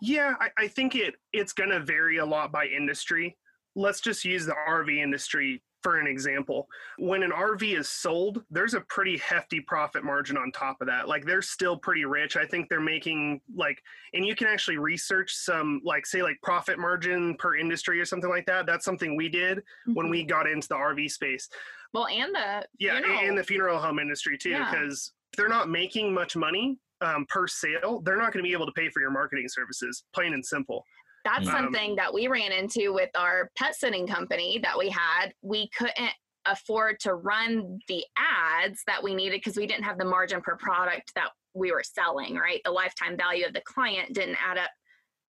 [0.01, 3.37] yeah I, I think it it's going to vary a lot by industry
[3.75, 8.73] let's just use the rv industry for an example, when an RV is sold, there's
[8.73, 11.07] a pretty hefty profit margin on top of that.
[11.07, 12.35] Like they're still pretty rich.
[12.35, 13.81] I think they're making like,
[14.13, 18.29] and you can actually research some, like, say, like profit margin per industry or something
[18.29, 18.65] like that.
[18.65, 19.93] That's something we did mm-hmm.
[19.93, 21.47] when we got into the RV space.
[21.93, 23.19] Well, and the yeah, funeral.
[23.19, 25.37] and the funeral home industry too, because yeah.
[25.37, 28.01] they're not making much money um, per sale.
[28.03, 30.83] They're not going to be able to pay for your marketing services, plain and simple
[31.27, 35.33] that's um, something that we ran into with our pet sitting company that we had.
[35.41, 36.11] We couldn't
[36.45, 40.55] afford to run the ads that we needed because we didn't have the margin per
[40.55, 42.61] product that we were selling, right?
[42.63, 44.69] The lifetime value of the client didn't add up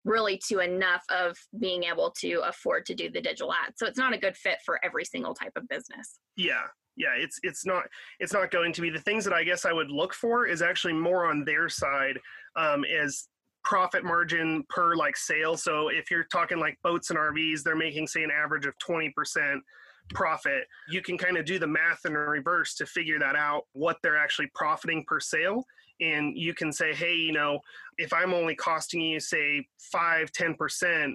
[0.05, 3.75] really to enough of being able to afford to do the digital ads.
[3.77, 6.21] So it's not a good fit for every single type of business.
[6.37, 6.63] Yeah.
[6.97, 7.85] Yeah, it's it's not
[8.19, 10.63] it's not going to be the things that I guess I would look for is
[10.63, 12.19] actually more on their side
[12.57, 13.29] um, is
[13.65, 15.57] profit margin per like sale.
[15.57, 19.13] So if you're talking like boats and RVs, they're making say an average of 20%
[20.11, 20.65] profit.
[20.89, 24.17] You can kind of do the math in reverse to figure that out what they're
[24.17, 25.65] actually profiting per sale.
[26.01, 27.61] And you can say, hey, you know,
[27.99, 31.15] if I'm only costing you say five, 10%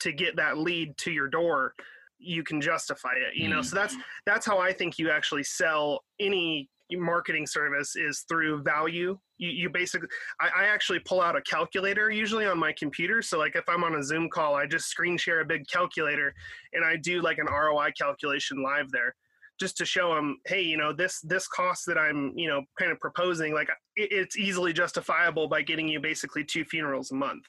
[0.00, 1.74] to get that lead to your door,
[2.18, 3.34] you can justify it.
[3.34, 3.64] You know, mm.
[3.64, 9.18] so that's that's how I think you actually sell any marketing service is through value.
[9.38, 10.08] You, you basically,
[10.40, 13.22] I, I, actually pull out a calculator usually on my computer.
[13.22, 16.34] So like if I'm on a Zoom call, I just screen share a big calculator
[16.72, 19.14] and I do like an ROI calculation live there
[19.60, 22.90] just to show them, hey, you know, this this cost that I'm, you know, kind
[22.90, 27.44] of proposing, like it, it's easily justifiable by getting you basically two funerals a month.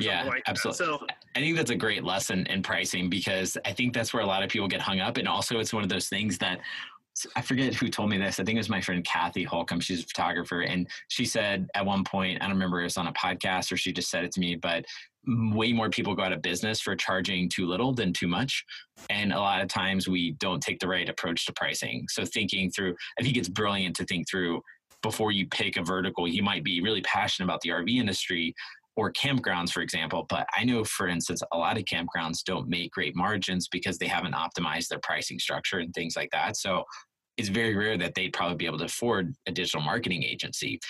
[0.00, 0.84] yeah, like absolutely.
[0.84, 4.26] So I think that's a great lesson in pricing because I think that's where a
[4.26, 6.58] lot of people get hung up, and also it's one of those things that
[7.34, 8.38] I forget who told me this.
[8.38, 9.80] I think it was my friend Kathy Holcomb.
[9.80, 10.60] She's a photographer.
[10.62, 13.76] And she said at one point, I don't remember it was on a podcast or
[13.76, 14.84] she just said it to me, but
[15.26, 18.64] way more people go out of business for charging too little than too much.
[19.10, 22.06] And a lot of times we don't take the right approach to pricing.
[22.08, 24.60] So thinking through, I think it's brilliant to think through
[25.02, 28.54] before you pick a vertical, you might be really passionate about the RV industry
[28.96, 30.26] or campgrounds, for example.
[30.28, 34.06] But I know, for instance, a lot of campgrounds don't make great margins because they
[34.06, 36.56] haven't optimized their pricing structure and things like that.
[36.56, 36.84] So
[37.36, 40.80] it's very rare that they'd probably be able to afford a digital marketing agency,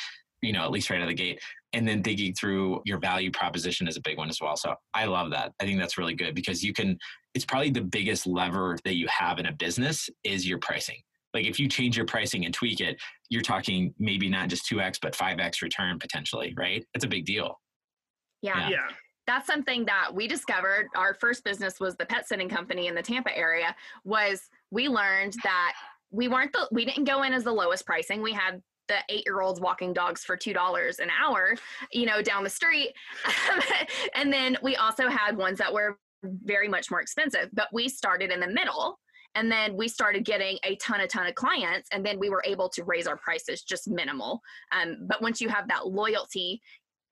[0.43, 1.41] you know, at least right out of the gate.
[1.73, 4.57] And then digging through your value proposition is a big one as well.
[4.57, 5.53] So I love that.
[5.61, 6.97] I think that's really good because you can,
[7.35, 10.97] it's probably the biggest lever that you have in a business is your pricing.
[11.35, 12.97] Like if you change your pricing and tweak it,
[13.29, 16.83] you're talking maybe not just 2x, but 5x return potentially, right?
[16.95, 17.59] It's a big deal.
[18.43, 18.69] Yeah.
[18.69, 18.89] Yeah.
[19.27, 20.87] That's something that we discovered.
[20.95, 23.75] Our first business was the pet sitting company in the Tampa area.
[24.05, 25.73] Was we learned that
[26.11, 28.23] we weren't the we didn't go in as the lowest pricing.
[28.23, 31.57] We had the eight year olds walking dogs for two dollars an hour,
[31.93, 32.93] you know, down the street.
[34.15, 37.49] and then we also had ones that were very much more expensive.
[37.53, 38.99] But we started in the middle
[39.37, 42.43] and then we started getting a ton a ton of clients and then we were
[42.45, 44.41] able to raise our prices just minimal
[44.73, 46.61] um, but once you have that loyalty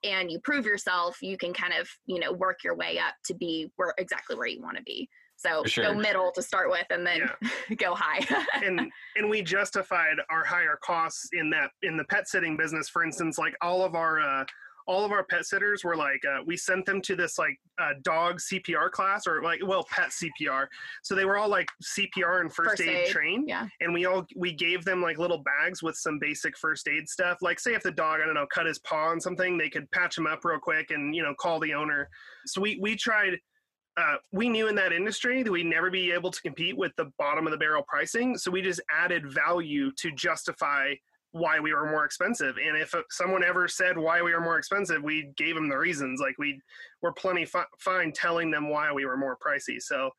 [0.04, 3.34] and you prove yourself you can kind of you know work your way up to
[3.34, 5.84] be where exactly where you want to be so sure.
[5.84, 7.76] go middle to start with and then yeah.
[7.78, 8.24] go high
[8.64, 8.80] and
[9.16, 13.38] and we justified our higher costs in that in the pet sitting business for instance
[13.38, 14.44] like all of our uh,
[14.86, 17.90] all of our pet sitters were like uh, we sent them to this like uh,
[18.02, 20.66] dog cpr class or like well pet cpr
[21.02, 23.48] so they were all like cpr and first, First aid, aid, trained.
[23.48, 23.66] yeah.
[23.80, 27.38] And we all we gave them like little bags with some basic first aid stuff.
[27.42, 29.90] Like say if the dog i don't know cut his paw on something they could
[29.90, 32.08] patch him up real quick and you know call the owner.
[32.46, 33.38] So we we tried
[33.96, 37.12] uh, we knew in that industry that we'd never be able to compete with the
[37.16, 38.36] bottom of the barrel pricing.
[38.36, 40.94] So we just added value to justify
[41.34, 42.54] why we were more expensive.
[42.64, 46.20] And if someone ever said why we were more expensive, we gave them the reasons.
[46.20, 46.60] Like we
[47.02, 49.80] were plenty fi- fine telling them why we were more pricey.
[49.80, 50.10] So,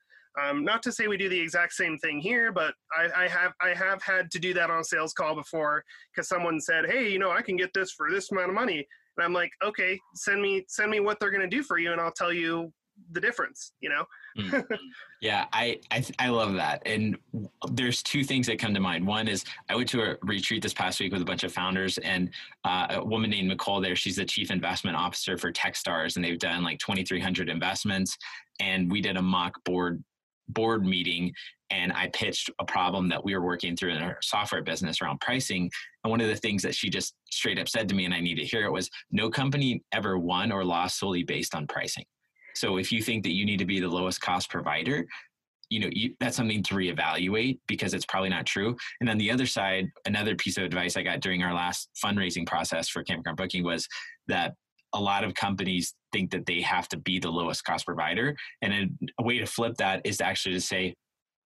[0.43, 3.53] um, not to say we do the exact same thing here, but I, I have
[3.61, 7.09] I have had to do that on a sales call before because someone said, "Hey,
[7.09, 9.97] you know, I can get this for this amount of money," and I'm like, "Okay,
[10.15, 12.73] send me send me what they're going to do for you, and I'll tell you
[13.11, 14.05] the difference." You know.
[14.37, 14.65] Mm.
[15.21, 16.83] Yeah, I, I I love that.
[16.85, 17.17] And
[17.71, 19.07] there's two things that come to mind.
[19.07, 21.97] One is I went to a retreat this past week with a bunch of founders,
[21.99, 22.29] and
[22.63, 23.95] uh, a woman named Nicole there.
[23.95, 28.17] She's the chief investment officer for TechStars, and they've done like 2,300 investments.
[28.59, 30.03] And we did a mock board
[30.49, 31.33] board meeting
[31.71, 35.19] and I pitched a problem that we were working through in our software business around
[35.21, 35.69] pricing.
[36.03, 38.19] And one of the things that she just straight up said to me, and I
[38.19, 42.05] need to hear it, was no company ever won or lost solely based on pricing.
[42.55, 45.05] So if you think that you need to be the lowest cost provider,
[45.69, 48.75] you know you, that's something to reevaluate because it's probably not true.
[49.01, 52.45] And on the other side, another piece of advice I got during our last fundraising
[52.45, 53.87] process for campground booking was
[54.27, 54.53] that
[54.93, 58.73] a lot of companies think that they have to be the lowest cost provider, and
[58.73, 60.93] a, a way to flip that is actually to say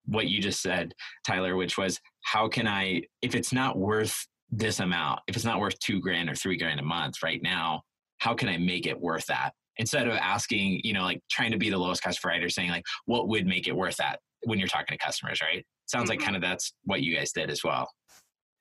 [0.05, 0.93] what you just said,
[1.25, 5.59] Tyler, which was how can I if it's not worth this amount, if it's not
[5.59, 7.83] worth two grand or three grand a month right now,
[8.17, 9.51] how can I make it worth that?
[9.79, 12.85] Instead of asking, you know, like trying to be the lowest cost provider, saying like,
[13.05, 15.65] what would make it worth that when you're talking to customers, right?
[15.87, 16.19] Sounds mm-hmm.
[16.19, 17.89] like kind of that's what you guys did as well.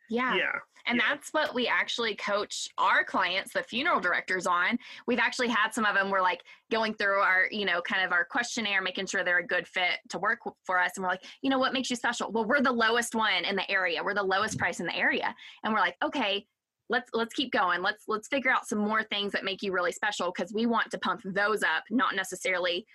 [0.09, 0.35] Yeah.
[0.37, 0.53] Yeah.
[0.87, 1.03] And yeah.
[1.11, 4.79] that's what we actually coach our clients, the funeral directors, on.
[5.07, 8.13] We've actually had some of them, we're like going through our, you know, kind of
[8.13, 10.93] our questionnaire, making sure they're a good fit to work for us.
[10.97, 12.31] And we're like, you know, what makes you special?
[12.31, 14.03] Well, we're the lowest one in the area.
[14.03, 15.35] We're the lowest price in the area.
[15.63, 16.47] And we're like, okay,
[16.89, 17.83] let's let's keep going.
[17.83, 20.91] Let's let's figure out some more things that make you really special because we want
[20.91, 22.87] to pump those up not necessarily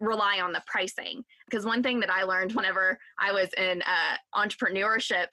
[0.00, 1.22] rely on the pricing.
[1.48, 5.26] Because one thing that i learned whenever i was in uh, entrepreneurship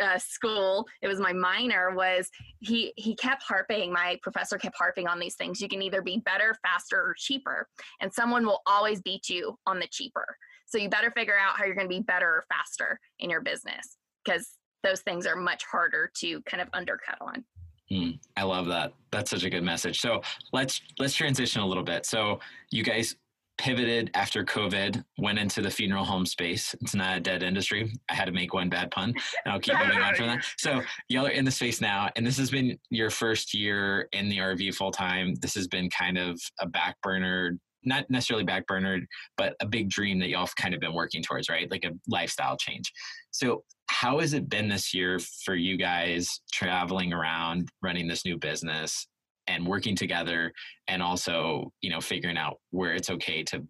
[0.00, 5.08] uh, school it was my minor was he he kept harping my professor kept harping
[5.08, 7.68] on these things you can either be better faster or cheaper
[8.00, 10.36] and someone will always beat you on the cheaper.
[10.66, 13.42] So you better figure out how you're going to be better or faster in your
[13.42, 14.50] business because
[14.84, 17.44] those things are much harder to kind of undercut on.
[17.90, 18.92] Mm, I love that.
[19.10, 20.00] That's such a good message.
[20.00, 22.06] So let's let's transition a little bit.
[22.06, 23.16] So you guys
[23.56, 26.74] pivoted after COVID, went into the funeral home space.
[26.80, 27.92] It's not a dead industry.
[28.10, 29.10] I had to make one bad pun,
[29.44, 30.44] and I'll keep moving on from that.
[30.58, 34.28] So y'all are in the space now, and this has been your first year in
[34.28, 35.34] the RV full time.
[35.36, 39.02] This has been kind of a back burner not necessarily backburnered,
[39.36, 41.70] but a big dream that y'all have kind of been working towards, right?
[41.70, 42.92] Like a lifestyle change.
[43.30, 48.38] So, how has it been this year for you guys traveling around, running this new
[48.38, 49.06] business,
[49.46, 50.52] and working together,
[50.88, 53.62] and also, you know, figuring out where it's okay to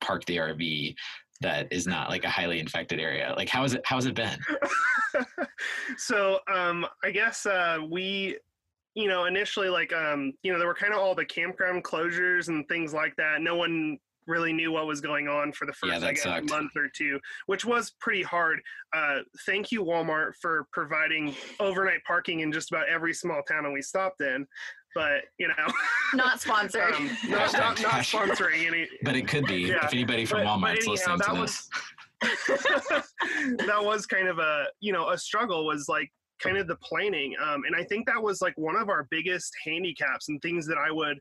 [0.00, 0.94] park the RV
[1.40, 3.34] that is not like a highly infected area?
[3.36, 3.82] Like, how has it?
[3.84, 4.38] How has it been?
[5.98, 8.38] so, um, I guess uh, we
[8.96, 12.48] you know, initially like um, you know, there were kind of all the campground closures
[12.48, 13.40] and things like that.
[13.42, 16.50] No one really knew what was going on for the first Yeah, I guess, sucked.
[16.50, 18.58] month or two, which was pretty hard.
[18.92, 23.70] Uh, thank you, Walmart, for providing overnight parking in just about every small town that
[23.70, 24.46] we stopped in.
[24.94, 25.72] But you know,
[26.14, 26.94] Not sponsored.
[26.94, 28.88] um, not, not, not sponsoring any.
[29.02, 31.40] But it could be Yeah, if anybody from but- but Walmart's anyhow, listening to that
[31.42, 31.68] this.
[33.66, 36.10] that was kind of a you know a struggle was like
[36.42, 39.52] kind of the planning um, and i think that was like one of our biggest
[39.64, 41.18] handicaps and things that i would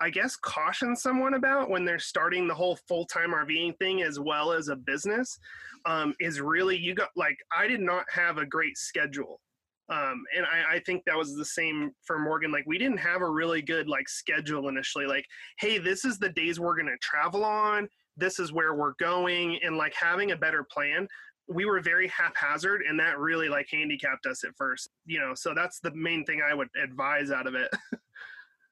[0.00, 4.52] i guess caution someone about when they're starting the whole full-time rving thing as well
[4.52, 5.38] as a business
[5.86, 9.40] um, is really you got like i did not have a great schedule
[9.88, 13.22] um, and I, I think that was the same for morgan like we didn't have
[13.22, 15.24] a really good like schedule initially like
[15.58, 19.58] hey this is the days we're going to travel on this is where we're going
[19.62, 21.08] and like having a better plan
[21.50, 25.52] we were very haphazard and that really like handicapped us at first you know so
[25.54, 27.70] that's the main thing i would advise out of it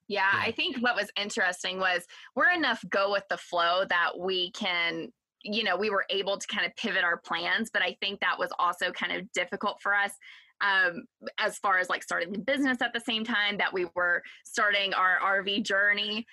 [0.09, 0.41] Yeah, Yeah.
[0.43, 2.05] I think what was interesting was
[2.35, 5.13] we're enough go with the flow that we can,
[5.43, 7.71] you know, we were able to kind of pivot our plans.
[7.73, 10.13] But I think that was also kind of difficult for us
[10.61, 11.05] um,
[11.39, 14.93] as far as like starting the business at the same time that we were starting
[14.95, 16.27] our RV journey.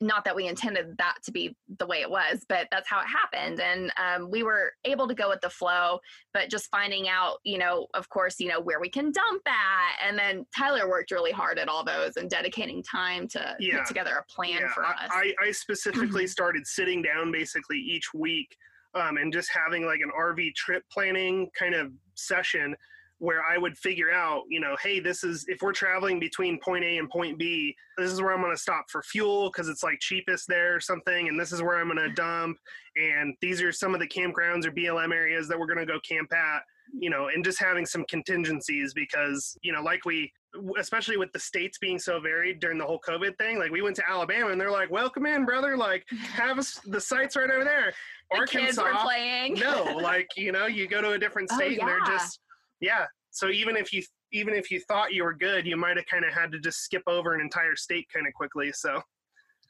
[0.00, 3.06] Not that we intended that to be the way it was, but that's how it
[3.06, 3.60] happened.
[3.60, 6.00] And um, we were able to go with the flow,
[6.34, 10.06] but just finding out, you know, of course, you know, where we can dump at.
[10.06, 13.78] And then Tyler worked really hard at all those and dedicating time to Yeah.
[13.78, 15.08] put together a plan for us.
[15.10, 18.54] I, I specifically started sitting down basically each week
[18.94, 22.74] um, and just having like an rv trip planning kind of session
[23.18, 26.84] where I would figure out, you know, hey, this is if we're traveling between point
[26.84, 29.82] A and point B, this is where I'm going to stop for fuel because it's
[29.82, 32.58] like cheapest there or something, and this is where I'm going to dump,
[32.96, 35.98] and these are some of the campgrounds or BLM areas that we're going to go
[36.06, 36.62] camp at,
[36.98, 40.30] you know, and just having some contingencies because, you know, like we,
[40.78, 43.96] especially with the states being so varied during the whole COVID thing, like we went
[43.96, 47.64] to Alabama and they're like, welcome in, brother, like have us the sites right over
[47.64, 47.92] there.
[48.30, 49.54] the kids were playing.
[49.54, 52.40] no, like you know, you go to a different Oh, state and they're just
[52.80, 53.06] yeah.
[53.30, 54.02] So even if you
[54.32, 56.80] even if you thought you were good, you might have kind of had to just
[56.80, 58.72] skip over an entire state kind of quickly.
[58.72, 59.00] So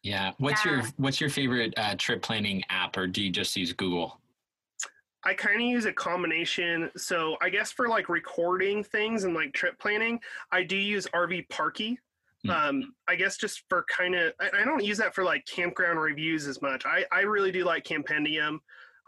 [0.03, 0.33] Yeah.
[0.39, 4.21] What's your What's your favorite uh, trip planning app, or do you just use Google?
[5.27, 6.89] I kind of use a combination.
[6.97, 10.21] So I guess for like recording things and like trip planning,
[10.53, 11.99] I do use RV Parky.
[12.45, 12.51] Hmm.
[12.51, 15.99] Um, I guess just for kind of, I, I don't use that for like campground
[15.99, 16.87] reviews as much.
[16.87, 18.59] I, I really do like Campendium.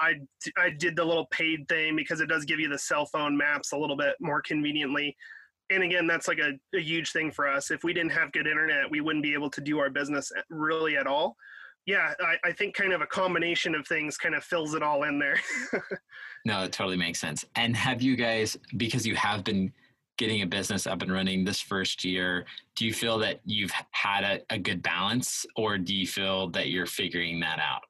[0.01, 0.15] I,
[0.57, 3.73] I did the little paid thing because it does give you the cell phone maps
[3.73, 5.17] a little bit more conveniently.
[5.71, 7.71] And again, that's like a, a huge thing for us.
[7.71, 10.97] If we didn't have good internet, we wouldn't be able to do our business really
[10.97, 11.37] at all.
[11.87, 15.05] Yeah, I, I think kind of a combination of things kind of fills it all
[15.05, 15.41] in there.
[16.45, 17.45] No, it totally makes sense.
[17.57, 19.73] And have you guys, because you have been
[20.17, 24.25] getting a business up and running this first year, do you feel that you've had
[24.25, 27.83] a, a good balance, or do you feel that you're figuring that out?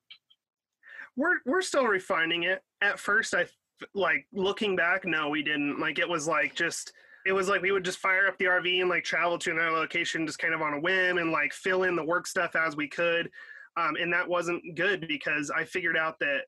[1.18, 2.62] We're we're still refining it.
[2.80, 3.46] At first, I
[3.92, 5.04] like looking back.
[5.04, 5.80] No, we didn't.
[5.80, 6.92] Like it was like just
[7.26, 9.72] it was like we would just fire up the RV and like travel to another
[9.72, 12.76] location just kind of on a whim and like fill in the work stuff as
[12.76, 13.28] we could.
[13.76, 16.42] Um, and that wasn't good because I figured out that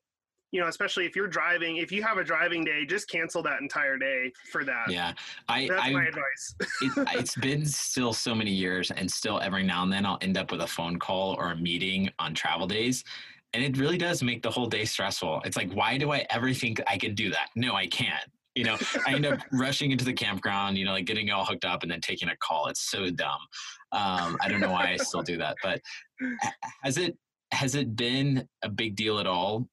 [0.53, 3.61] you know, especially if you're driving, if you have a driving day, just cancel that
[3.61, 4.89] entire day for that.
[4.89, 5.13] Yeah,
[5.47, 6.55] I, That's I my advice.
[6.81, 10.37] it, it's been still so many years and still every now and then i'll end
[10.37, 13.05] up with a phone call or a meeting on travel days
[13.53, 15.41] and it really does make the whole day stressful.
[15.45, 17.49] It's like why do i ever think i could do that?
[17.55, 18.29] No i can't.
[18.55, 18.77] You know
[19.07, 21.91] i end up rushing into the campground you know like getting all hooked up and
[21.91, 22.67] then taking a call.
[22.67, 23.39] It's so dumb.
[23.93, 25.81] Um, i don't know why i still do that but
[26.83, 27.17] has it
[27.51, 29.67] has it been a big deal at all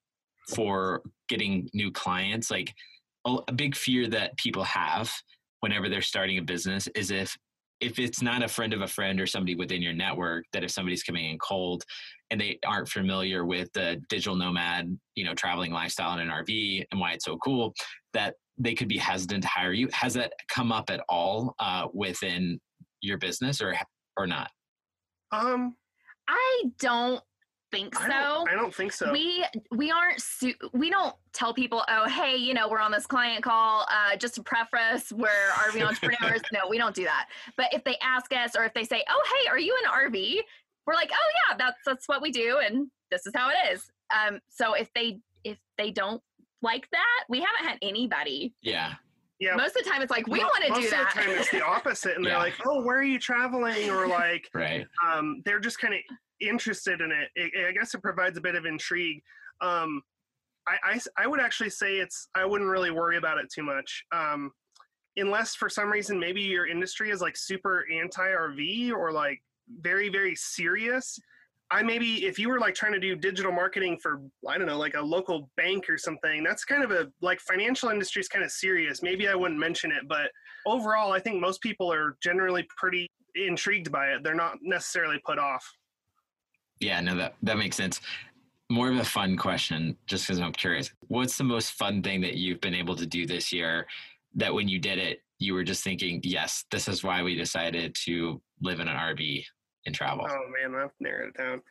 [0.53, 2.51] for getting new clients?
[2.51, 2.73] Like
[3.25, 5.11] a, a big fear that people have
[5.61, 7.37] whenever they're starting a business is if
[7.81, 10.71] if it's not a friend of a friend or somebody within your network that if
[10.71, 11.83] somebody's coming in cold
[12.29, 16.85] and they aren't familiar with the digital nomad you know traveling lifestyle in an rv
[16.91, 17.73] and why it's so cool
[18.13, 19.87] that they could be hesitant to hire you.
[19.93, 22.59] Has that come up at all uh, within
[23.01, 23.75] your business or
[24.17, 24.51] or not?
[25.31, 25.75] Um,
[26.27, 27.23] I don't
[27.71, 28.09] think I so.
[28.09, 29.11] don't, I don't think so.
[29.11, 33.05] We we aren't su- we don't tell people oh hey you know we're on this
[33.05, 37.67] client call uh, just to preface we're RV entrepreneurs no we don't do that but
[37.71, 40.37] if they ask us or if they say oh hey are you an RV
[40.87, 43.91] we're like oh yeah that's that's what we do and this is how it is
[44.15, 46.21] um so if they if they don't
[46.63, 48.93] like that we haven't had anybody yeah
[49.41, 51.03] yeah, most of the time it's like we Mo- want to do that.
[51.05, 52.31] most of the time it's the opposite, and Yeah.
[52.31, 56.01] they're like, "Oh, where are you traveling?" Or like, right um, they're just kind of
[56.41, 57.29] interested in it.
[57.37, 59.21] I- I guess it provides a bit of intrigue.
[59.61, 60.01] Um,
[60.67, 64.51] i i would actually say it's I wouldn't really worry about it too much, um,
[65.17, 69.41] unless for some reason maybe your industry is like super anti RV or like
[69.81, 71.19] very very serious.
[71.71, 74.77] I maybe if you were like trying to do digital marketing for I don't know
[74.77, 78.43] like a local bank or something, that's kind of a like financial industry is kind
[78.45, 79.01] of serious.
[79.01, 80.31] Maybe I wouldn't mention it, but
[80.65, 84.23] overall, I think most people are generally pretty intrigued by it.
[84.23, 85.65] They're not necessarily put off.
[86.79, 87.99] Yeah, no, that that makes sense.
[88.69, 90.91] More of a fun question, just because I'm curious.
[91.07, 93.87] What's the most fun thing that you've been able to do this year?
[94.35, 97.95] That when you did it, you were just thinking, "Yes, this is why we decided
[98.05, 99.43] to live in an RV
[99.85, 101.61] and travel." Oh man, I've narrowed it down.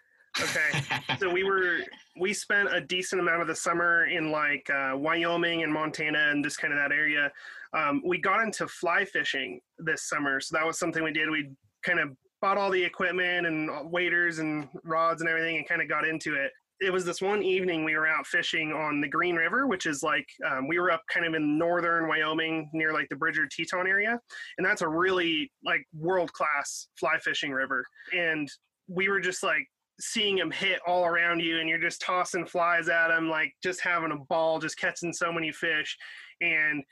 [0.40, 1.78] Okay, so we were
[2.18, 6.44] we spent a decent amount of the summer in like uh, Wyoming and Montana and
[6.44, 7.30] just kind of that area.
[7.72, 11.30] Um, we got into fly fishing this summer, so that was something we did.
[11.30, 11.50] We
[11.84, 15.89] kind of bought all the equipment and waders and rods and everything, and kind of
[15.89, 16.53] got into it.
[16.80, 20.03] It was this one evening we were out fishing on the Green River, which is
[20.03, 23.86] like um, we were up kind of in northern Wyoming near like the Bridger Teton
[23.89, 24.20] area,
[24.59, 27.84] and that's a really like world class fly fishing river.
[28.16, 28.49] And
[28.86, 29.66] we were just like
[30.01, 33.80] seeing them hit all around you and you're just tossing flies at them like just
[33.80, 35.97] having a ball just catching so many fish
[36.41, 36.84] and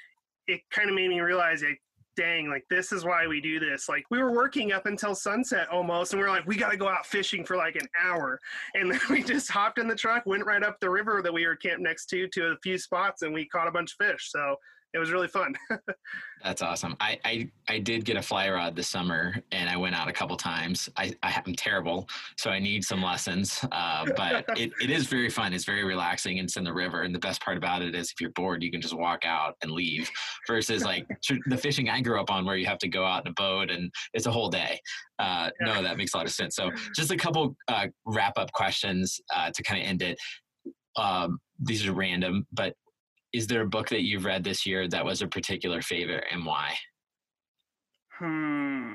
[0.48, 1.80] it kind of made me realize like
[2.16, 3.88] dang like this is why we do this.
[3.88, 6.76] Like we were working up until sunset almost and we are like we got to
[6.76, 8.40] go out fishing for like an hour.
[8.74, 11.46] And then we just hopped in the truck went right up the river that we
[11.46, 14.30] were camped next to to a few spots and we caught a bunch of fish.
[14.30, 14.56] So
[14.96, 15.54] it was really fun.
[16.42, 16.96] That's awesome.
[17.00, 20.12] I, I I did get a fly rod this summer, and I went out a
[20.12, 20.88] couple times.
[20.96, 23.62] I, I am terrible, so I need some lessons.
[23.72, 25.52] Uh, but it, it is very fun.
[25.52, 26.38] It's very relaxing.
[26.38, 28.62] And it's in the river, and the best part about it is if you're bored,
[28.62, 30.10] you can just walk out and leave.
[30.46, 31.06] Versus like
[31.46, 33.70] the fishing I grew up on, where you have to go out in a boat,
[33.70, 34.80] and it's a whole day.
[35.18, 35.74] Uh, yeah.
[35.74, 36.56] No, that makes a lot of sense.
[36.56, 40.18] So just a couple uh, wrap up questions uh, to kind of end it.
[40.96, 42.72] Um, these are random, but
[43.36, 46.46] is there a book that you've read this year that was a particular favorite and
[46.46, 46.74] why?
[48.18, 48.92] Hmm.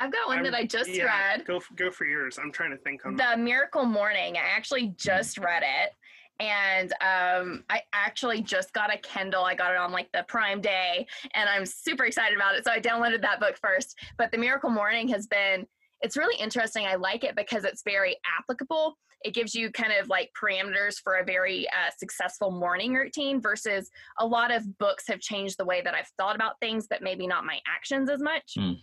[0.00, 1.44] I've got one I'm, that I just yeah, read.
[1.44, 2.38] Go go for yours.
[2.42, 4.36] I'm trying to think on the Miracle Morning.
[4.36, 5.92] I actually just read it,
[6.40, 9.44] and um, I actually just got a Kindle.
[9.44, 12.64] I got it on like the Prime Day, and I'm super excited about it.
[12.64, 13.98] So I downloaded that book first.
[14.16, 15.66] But the Miracle Morning has been
[16.00, 16.86] it's really interesting.
[16.86, 18.96] I like it because it's very applicable.
[19.22, 23.90] It gives you kind of like parameters for a very uh, successful morning routine versus
[24.18, 27.26] a lot of books have changed the way that I've thought about things, but maybe
[27.26, 28.54] not my actions as much.
[28.58, 28.76] Mm.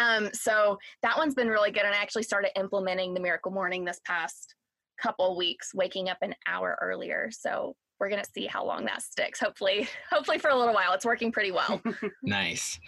[0.00, 1.84] Um, so that one's been really good.
[1.84, 4.54] And I actually started implementing the miracle morning this past
[5.00, 7.30] couple weeks, waking up an hour earlier.
[7.30, 9.40] So we're going to see how long that sticks.
[9.40, 11.80] Hopefully, hopefully for a little while, it's working pretty well.
[12.22, 12.78] nice.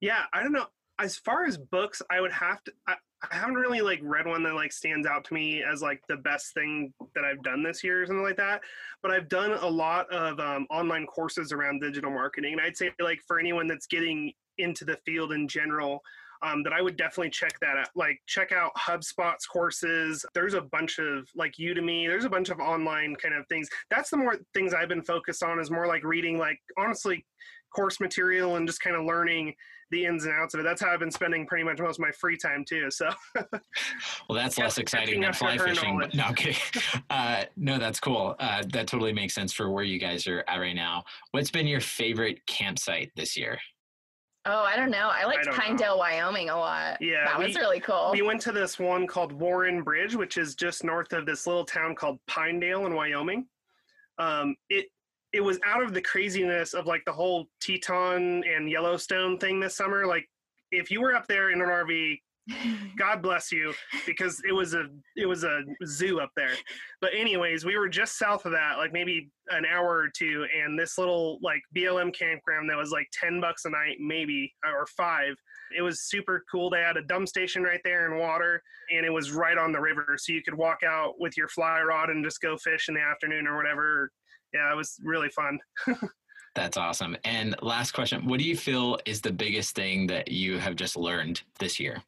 [0.00, 0.24] Yeah.
[0.32, 0.66] I don't know
[0.98, 2.72] as far as books, I would have to.
[2.86, 2.94] I,
[3.30, 6.16] I, haven't really like read one that like stands out to me as like the
[6.16, 8.60] best thing that I've done this year or something like that.
[9.02, 12.90] But I've done a lot of um, online courses around digital marketing, and I'd say
[13.00, 16.02] like for anyone that's getting into the field in general.
[16.44, 17.90] Um, that I would definitely check that out.
[17.94, 20.26] Like, check out HubSpot's courses.
[20.34, 22.08] There's a bunch of like Udemy.
[22.08, 23.68] There's a bunch of online kind of things.
[23.90, 25.60] That's the more things I've been focused on.
[25.60, 27.24] Is more like reading, like honestly,
[27.72, 29.54] course material and just kind of learning
[29.92, 30.62] the ins and outs of it.
[30.64, 32.90] That's how I've been spending pretty much most of my free time too.
[32.90, 33.50] So, well,
[34.34, 35.98] that's less exciting than fly fishing.
[35.98, 36.56] But, no, okay.
[37.10, 38.34] Uh, no, that's cool.
[38.38, 41.04] Uh, that totally makes sense for where you guys are at right now.
[41.32, 43.58] What's been your favorite campsite this year?
[44.46, 45.10] Oh, I don't know.
[45.12, 45.96] I liked I Pinedale, know.
[45.98, 46.96] Wyoming a lot.
[47.00, 47.26] Yeah.
[47.26, 48.10] That we, was really cool.
[48.12, 51.64] We went to this one called Warren Bridge, which is just north of this little
[51.64, 53.46] town called Pinedale in Wyoming.
[54.18, 54.86] Um, it
[55.32, 59.76] it was out of the craziness of like the whole Teton and Yellowstone thing this
[59.76, 60.06] summer.
[60.06, 60.28] Like
[60.70, 62.18] if you were up there in an RV,
[62.98, 63.72] God bless you,
[64.04, 66.54] because it was a it was a zoo up there.
[67.00, 70.78] But anyways, we were just south of that, like maybe an hour or two, and
[70.78, 74.86] this little like BLM campground that was like ten bucks a night, maybe uh, or
[74.86, 75.34] five.
[75.76, 76.68] It was super cool.
[76.68, 78.60] They had a dump station right there and water,
[78.94, 81.80] and it was right on the river, so you could walk out with your fly
[81.80, 84.10] rod and just go fish in the afternoon or whatever,
[84.52, 85.58] yeah, it was really fun.
[86.54, 87.16] That's awesome.
[87.24, 90.96] And last question, what do you feel is the biggest thing that you have just
[90.96, 92.02] learned this year?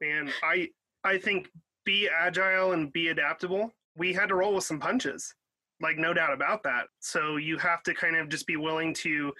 [0.00, 0.68] Man, I
[1.04, 1.50] I think
[1.84, 3.72] be agile and be adaptable.
[3.96, 5.34] We had to roll with some punches.
[5.80, 6.88] Like no doubt about that.
[7.00, 9.32] So you have to kind of just be willing to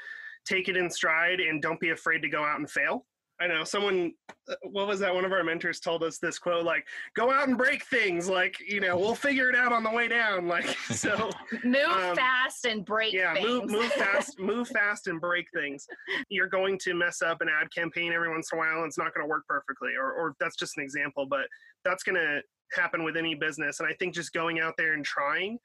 [0.47, 3.05] take it in stride and don't be afraid to go out and fail.
[3.41, 4.13] I know someone,
[4.51, 5.15] uh, what was that?
[5.15, 6.87] One of our mentors told us this quote, like,
[7.17, 8.29] go out and break things.
[8.29, 10.47] Like, you know, we'll figure it out on the way down.
[10.47, 11.31] Like, so
[11.65, 13.47] move um, fast and break yeah, things.
[13.47, 15.87] move, move fast, move fast and break things.
[16.29, 18.79] You're going to mess up an ad campaign every once in a while.
[18.79, 21.47] And it's not going to work perfectly, or, or that's just an example, but
[21.85, 22.41] that's going to
[22.79, 23.81] happen with any business.
[23.81, 25.59] And I think just going out there and trying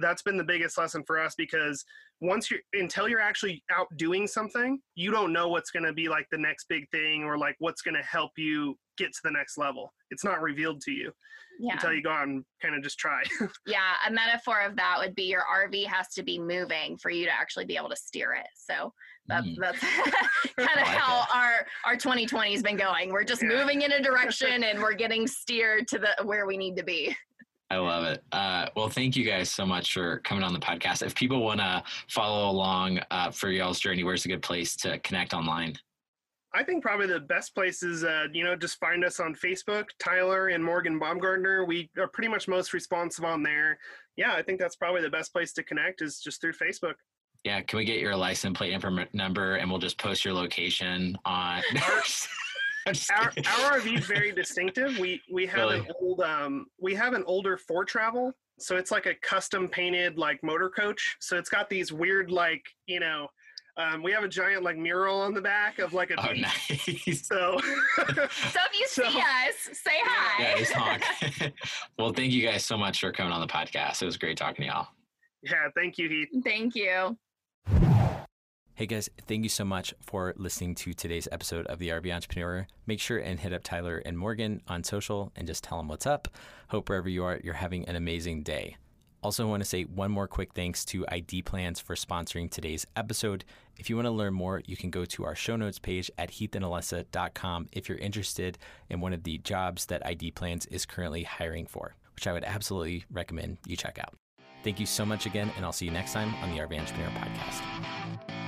[0.00, 1.84] that's been the biggest lesson for us because
[2.20, 6.08] once you're until you're actually out doing something you don't know what's going to be
[6.08, 9.30] like the next big thing or like what's going to help you get to the
[9.30, 11.12] next level it's not revealed to you
[11.60, 11.74] Yeah.
[11.74, 13.22] until you go out and kind of just try
[13.66, 13.94] Yeah.
[14.06, 17.32] A metaphor of that would be your RV has to be moving for you to
[17.32, 18.46] actually be able to steer it.
[18.54, 18.92] So
[19.26, 19.56] that's Mm.
[19.60, 19.78] that's
[20.56, 23.12] kind of like how our our 2020 has been going.
[23.12, 23.48] We're just Yeah.
[23.48, 27.14] moving in a direction and we're getting steered to the where we need to be.
[27.70, 28.24] I love it.
[28.32, 31.02] Uh, well, thank you guys so much for coming on the podcast.
[31.02, 34.98] If people want to follow along uh, for y'all's journey, where's a good place to
[35.00, 35.76] connect online?
[36.54, 39.84] i think probably the best place is uh, you know just find us on facebook
[39.98, 43.78] tyler and morgan baumgartner we are pretty much most responsive on there
[44.16, 46.94] yeah i think that's probably the best place to connect is just through facebook
[47.44, 48.74] Yeah, can we get your license plate
[49.12, 51.62] number and we'll just post your location on.
[52.88, 54.98] I'm just our, our RV is very distinctive.
[54.98, 59.14] We we have an old um we have an older Foretravel, so it's like a
[59.22, 61.16] custom painted like motor coach.
[61.20, 63.28] So it's got these weird like you know,
[63.76, 66.42] um, we have a giant like mural on the back of like a Oh, beach.
[66.42, 67.26] nice.
[67.28, 67.58] So
[67.96, 70.42] So if you So- see us, say hi.
[70.42, 71.52] Yeah, just honk.
[71.98, 74.02] well, thank you guys so much for coming on the podcast.
[74.02, 74.88] It was great talking to y'all.
[75.42, 76.42] yeah, thank you, Heath.
[76.44, 77.16] Thank you.
[78.78, 82.68] Hey guys, thank you so much for listening to today's episode of The RV Entrepreneur.
[82.86, 86.06] Make sure and hit up Tyler and Morgan on social and just tell them what's
[86.06, 86.28] up.
[86.68, 88.76] Hope wherever you are, you're having an amazing day.
[89.20, 93.44] Also, want to say one more quick thanks to ID Plans for sponsoring today's episode.
[93.78, 96.30] If you want to learn more, you can go to our show notes page at
[96.30, 98.58] heathandalessa.com if you're interested
[98.88, 102.44] in one of the jobs that ID Plans is currently hiring for, which I would
[102.44, 104.14] absolutely recommend you check out.
[104.62, 107.10] Thank you so much again, and I'll see you next time on the RV Entrepreneur
[107.10, 108.47] Podcast.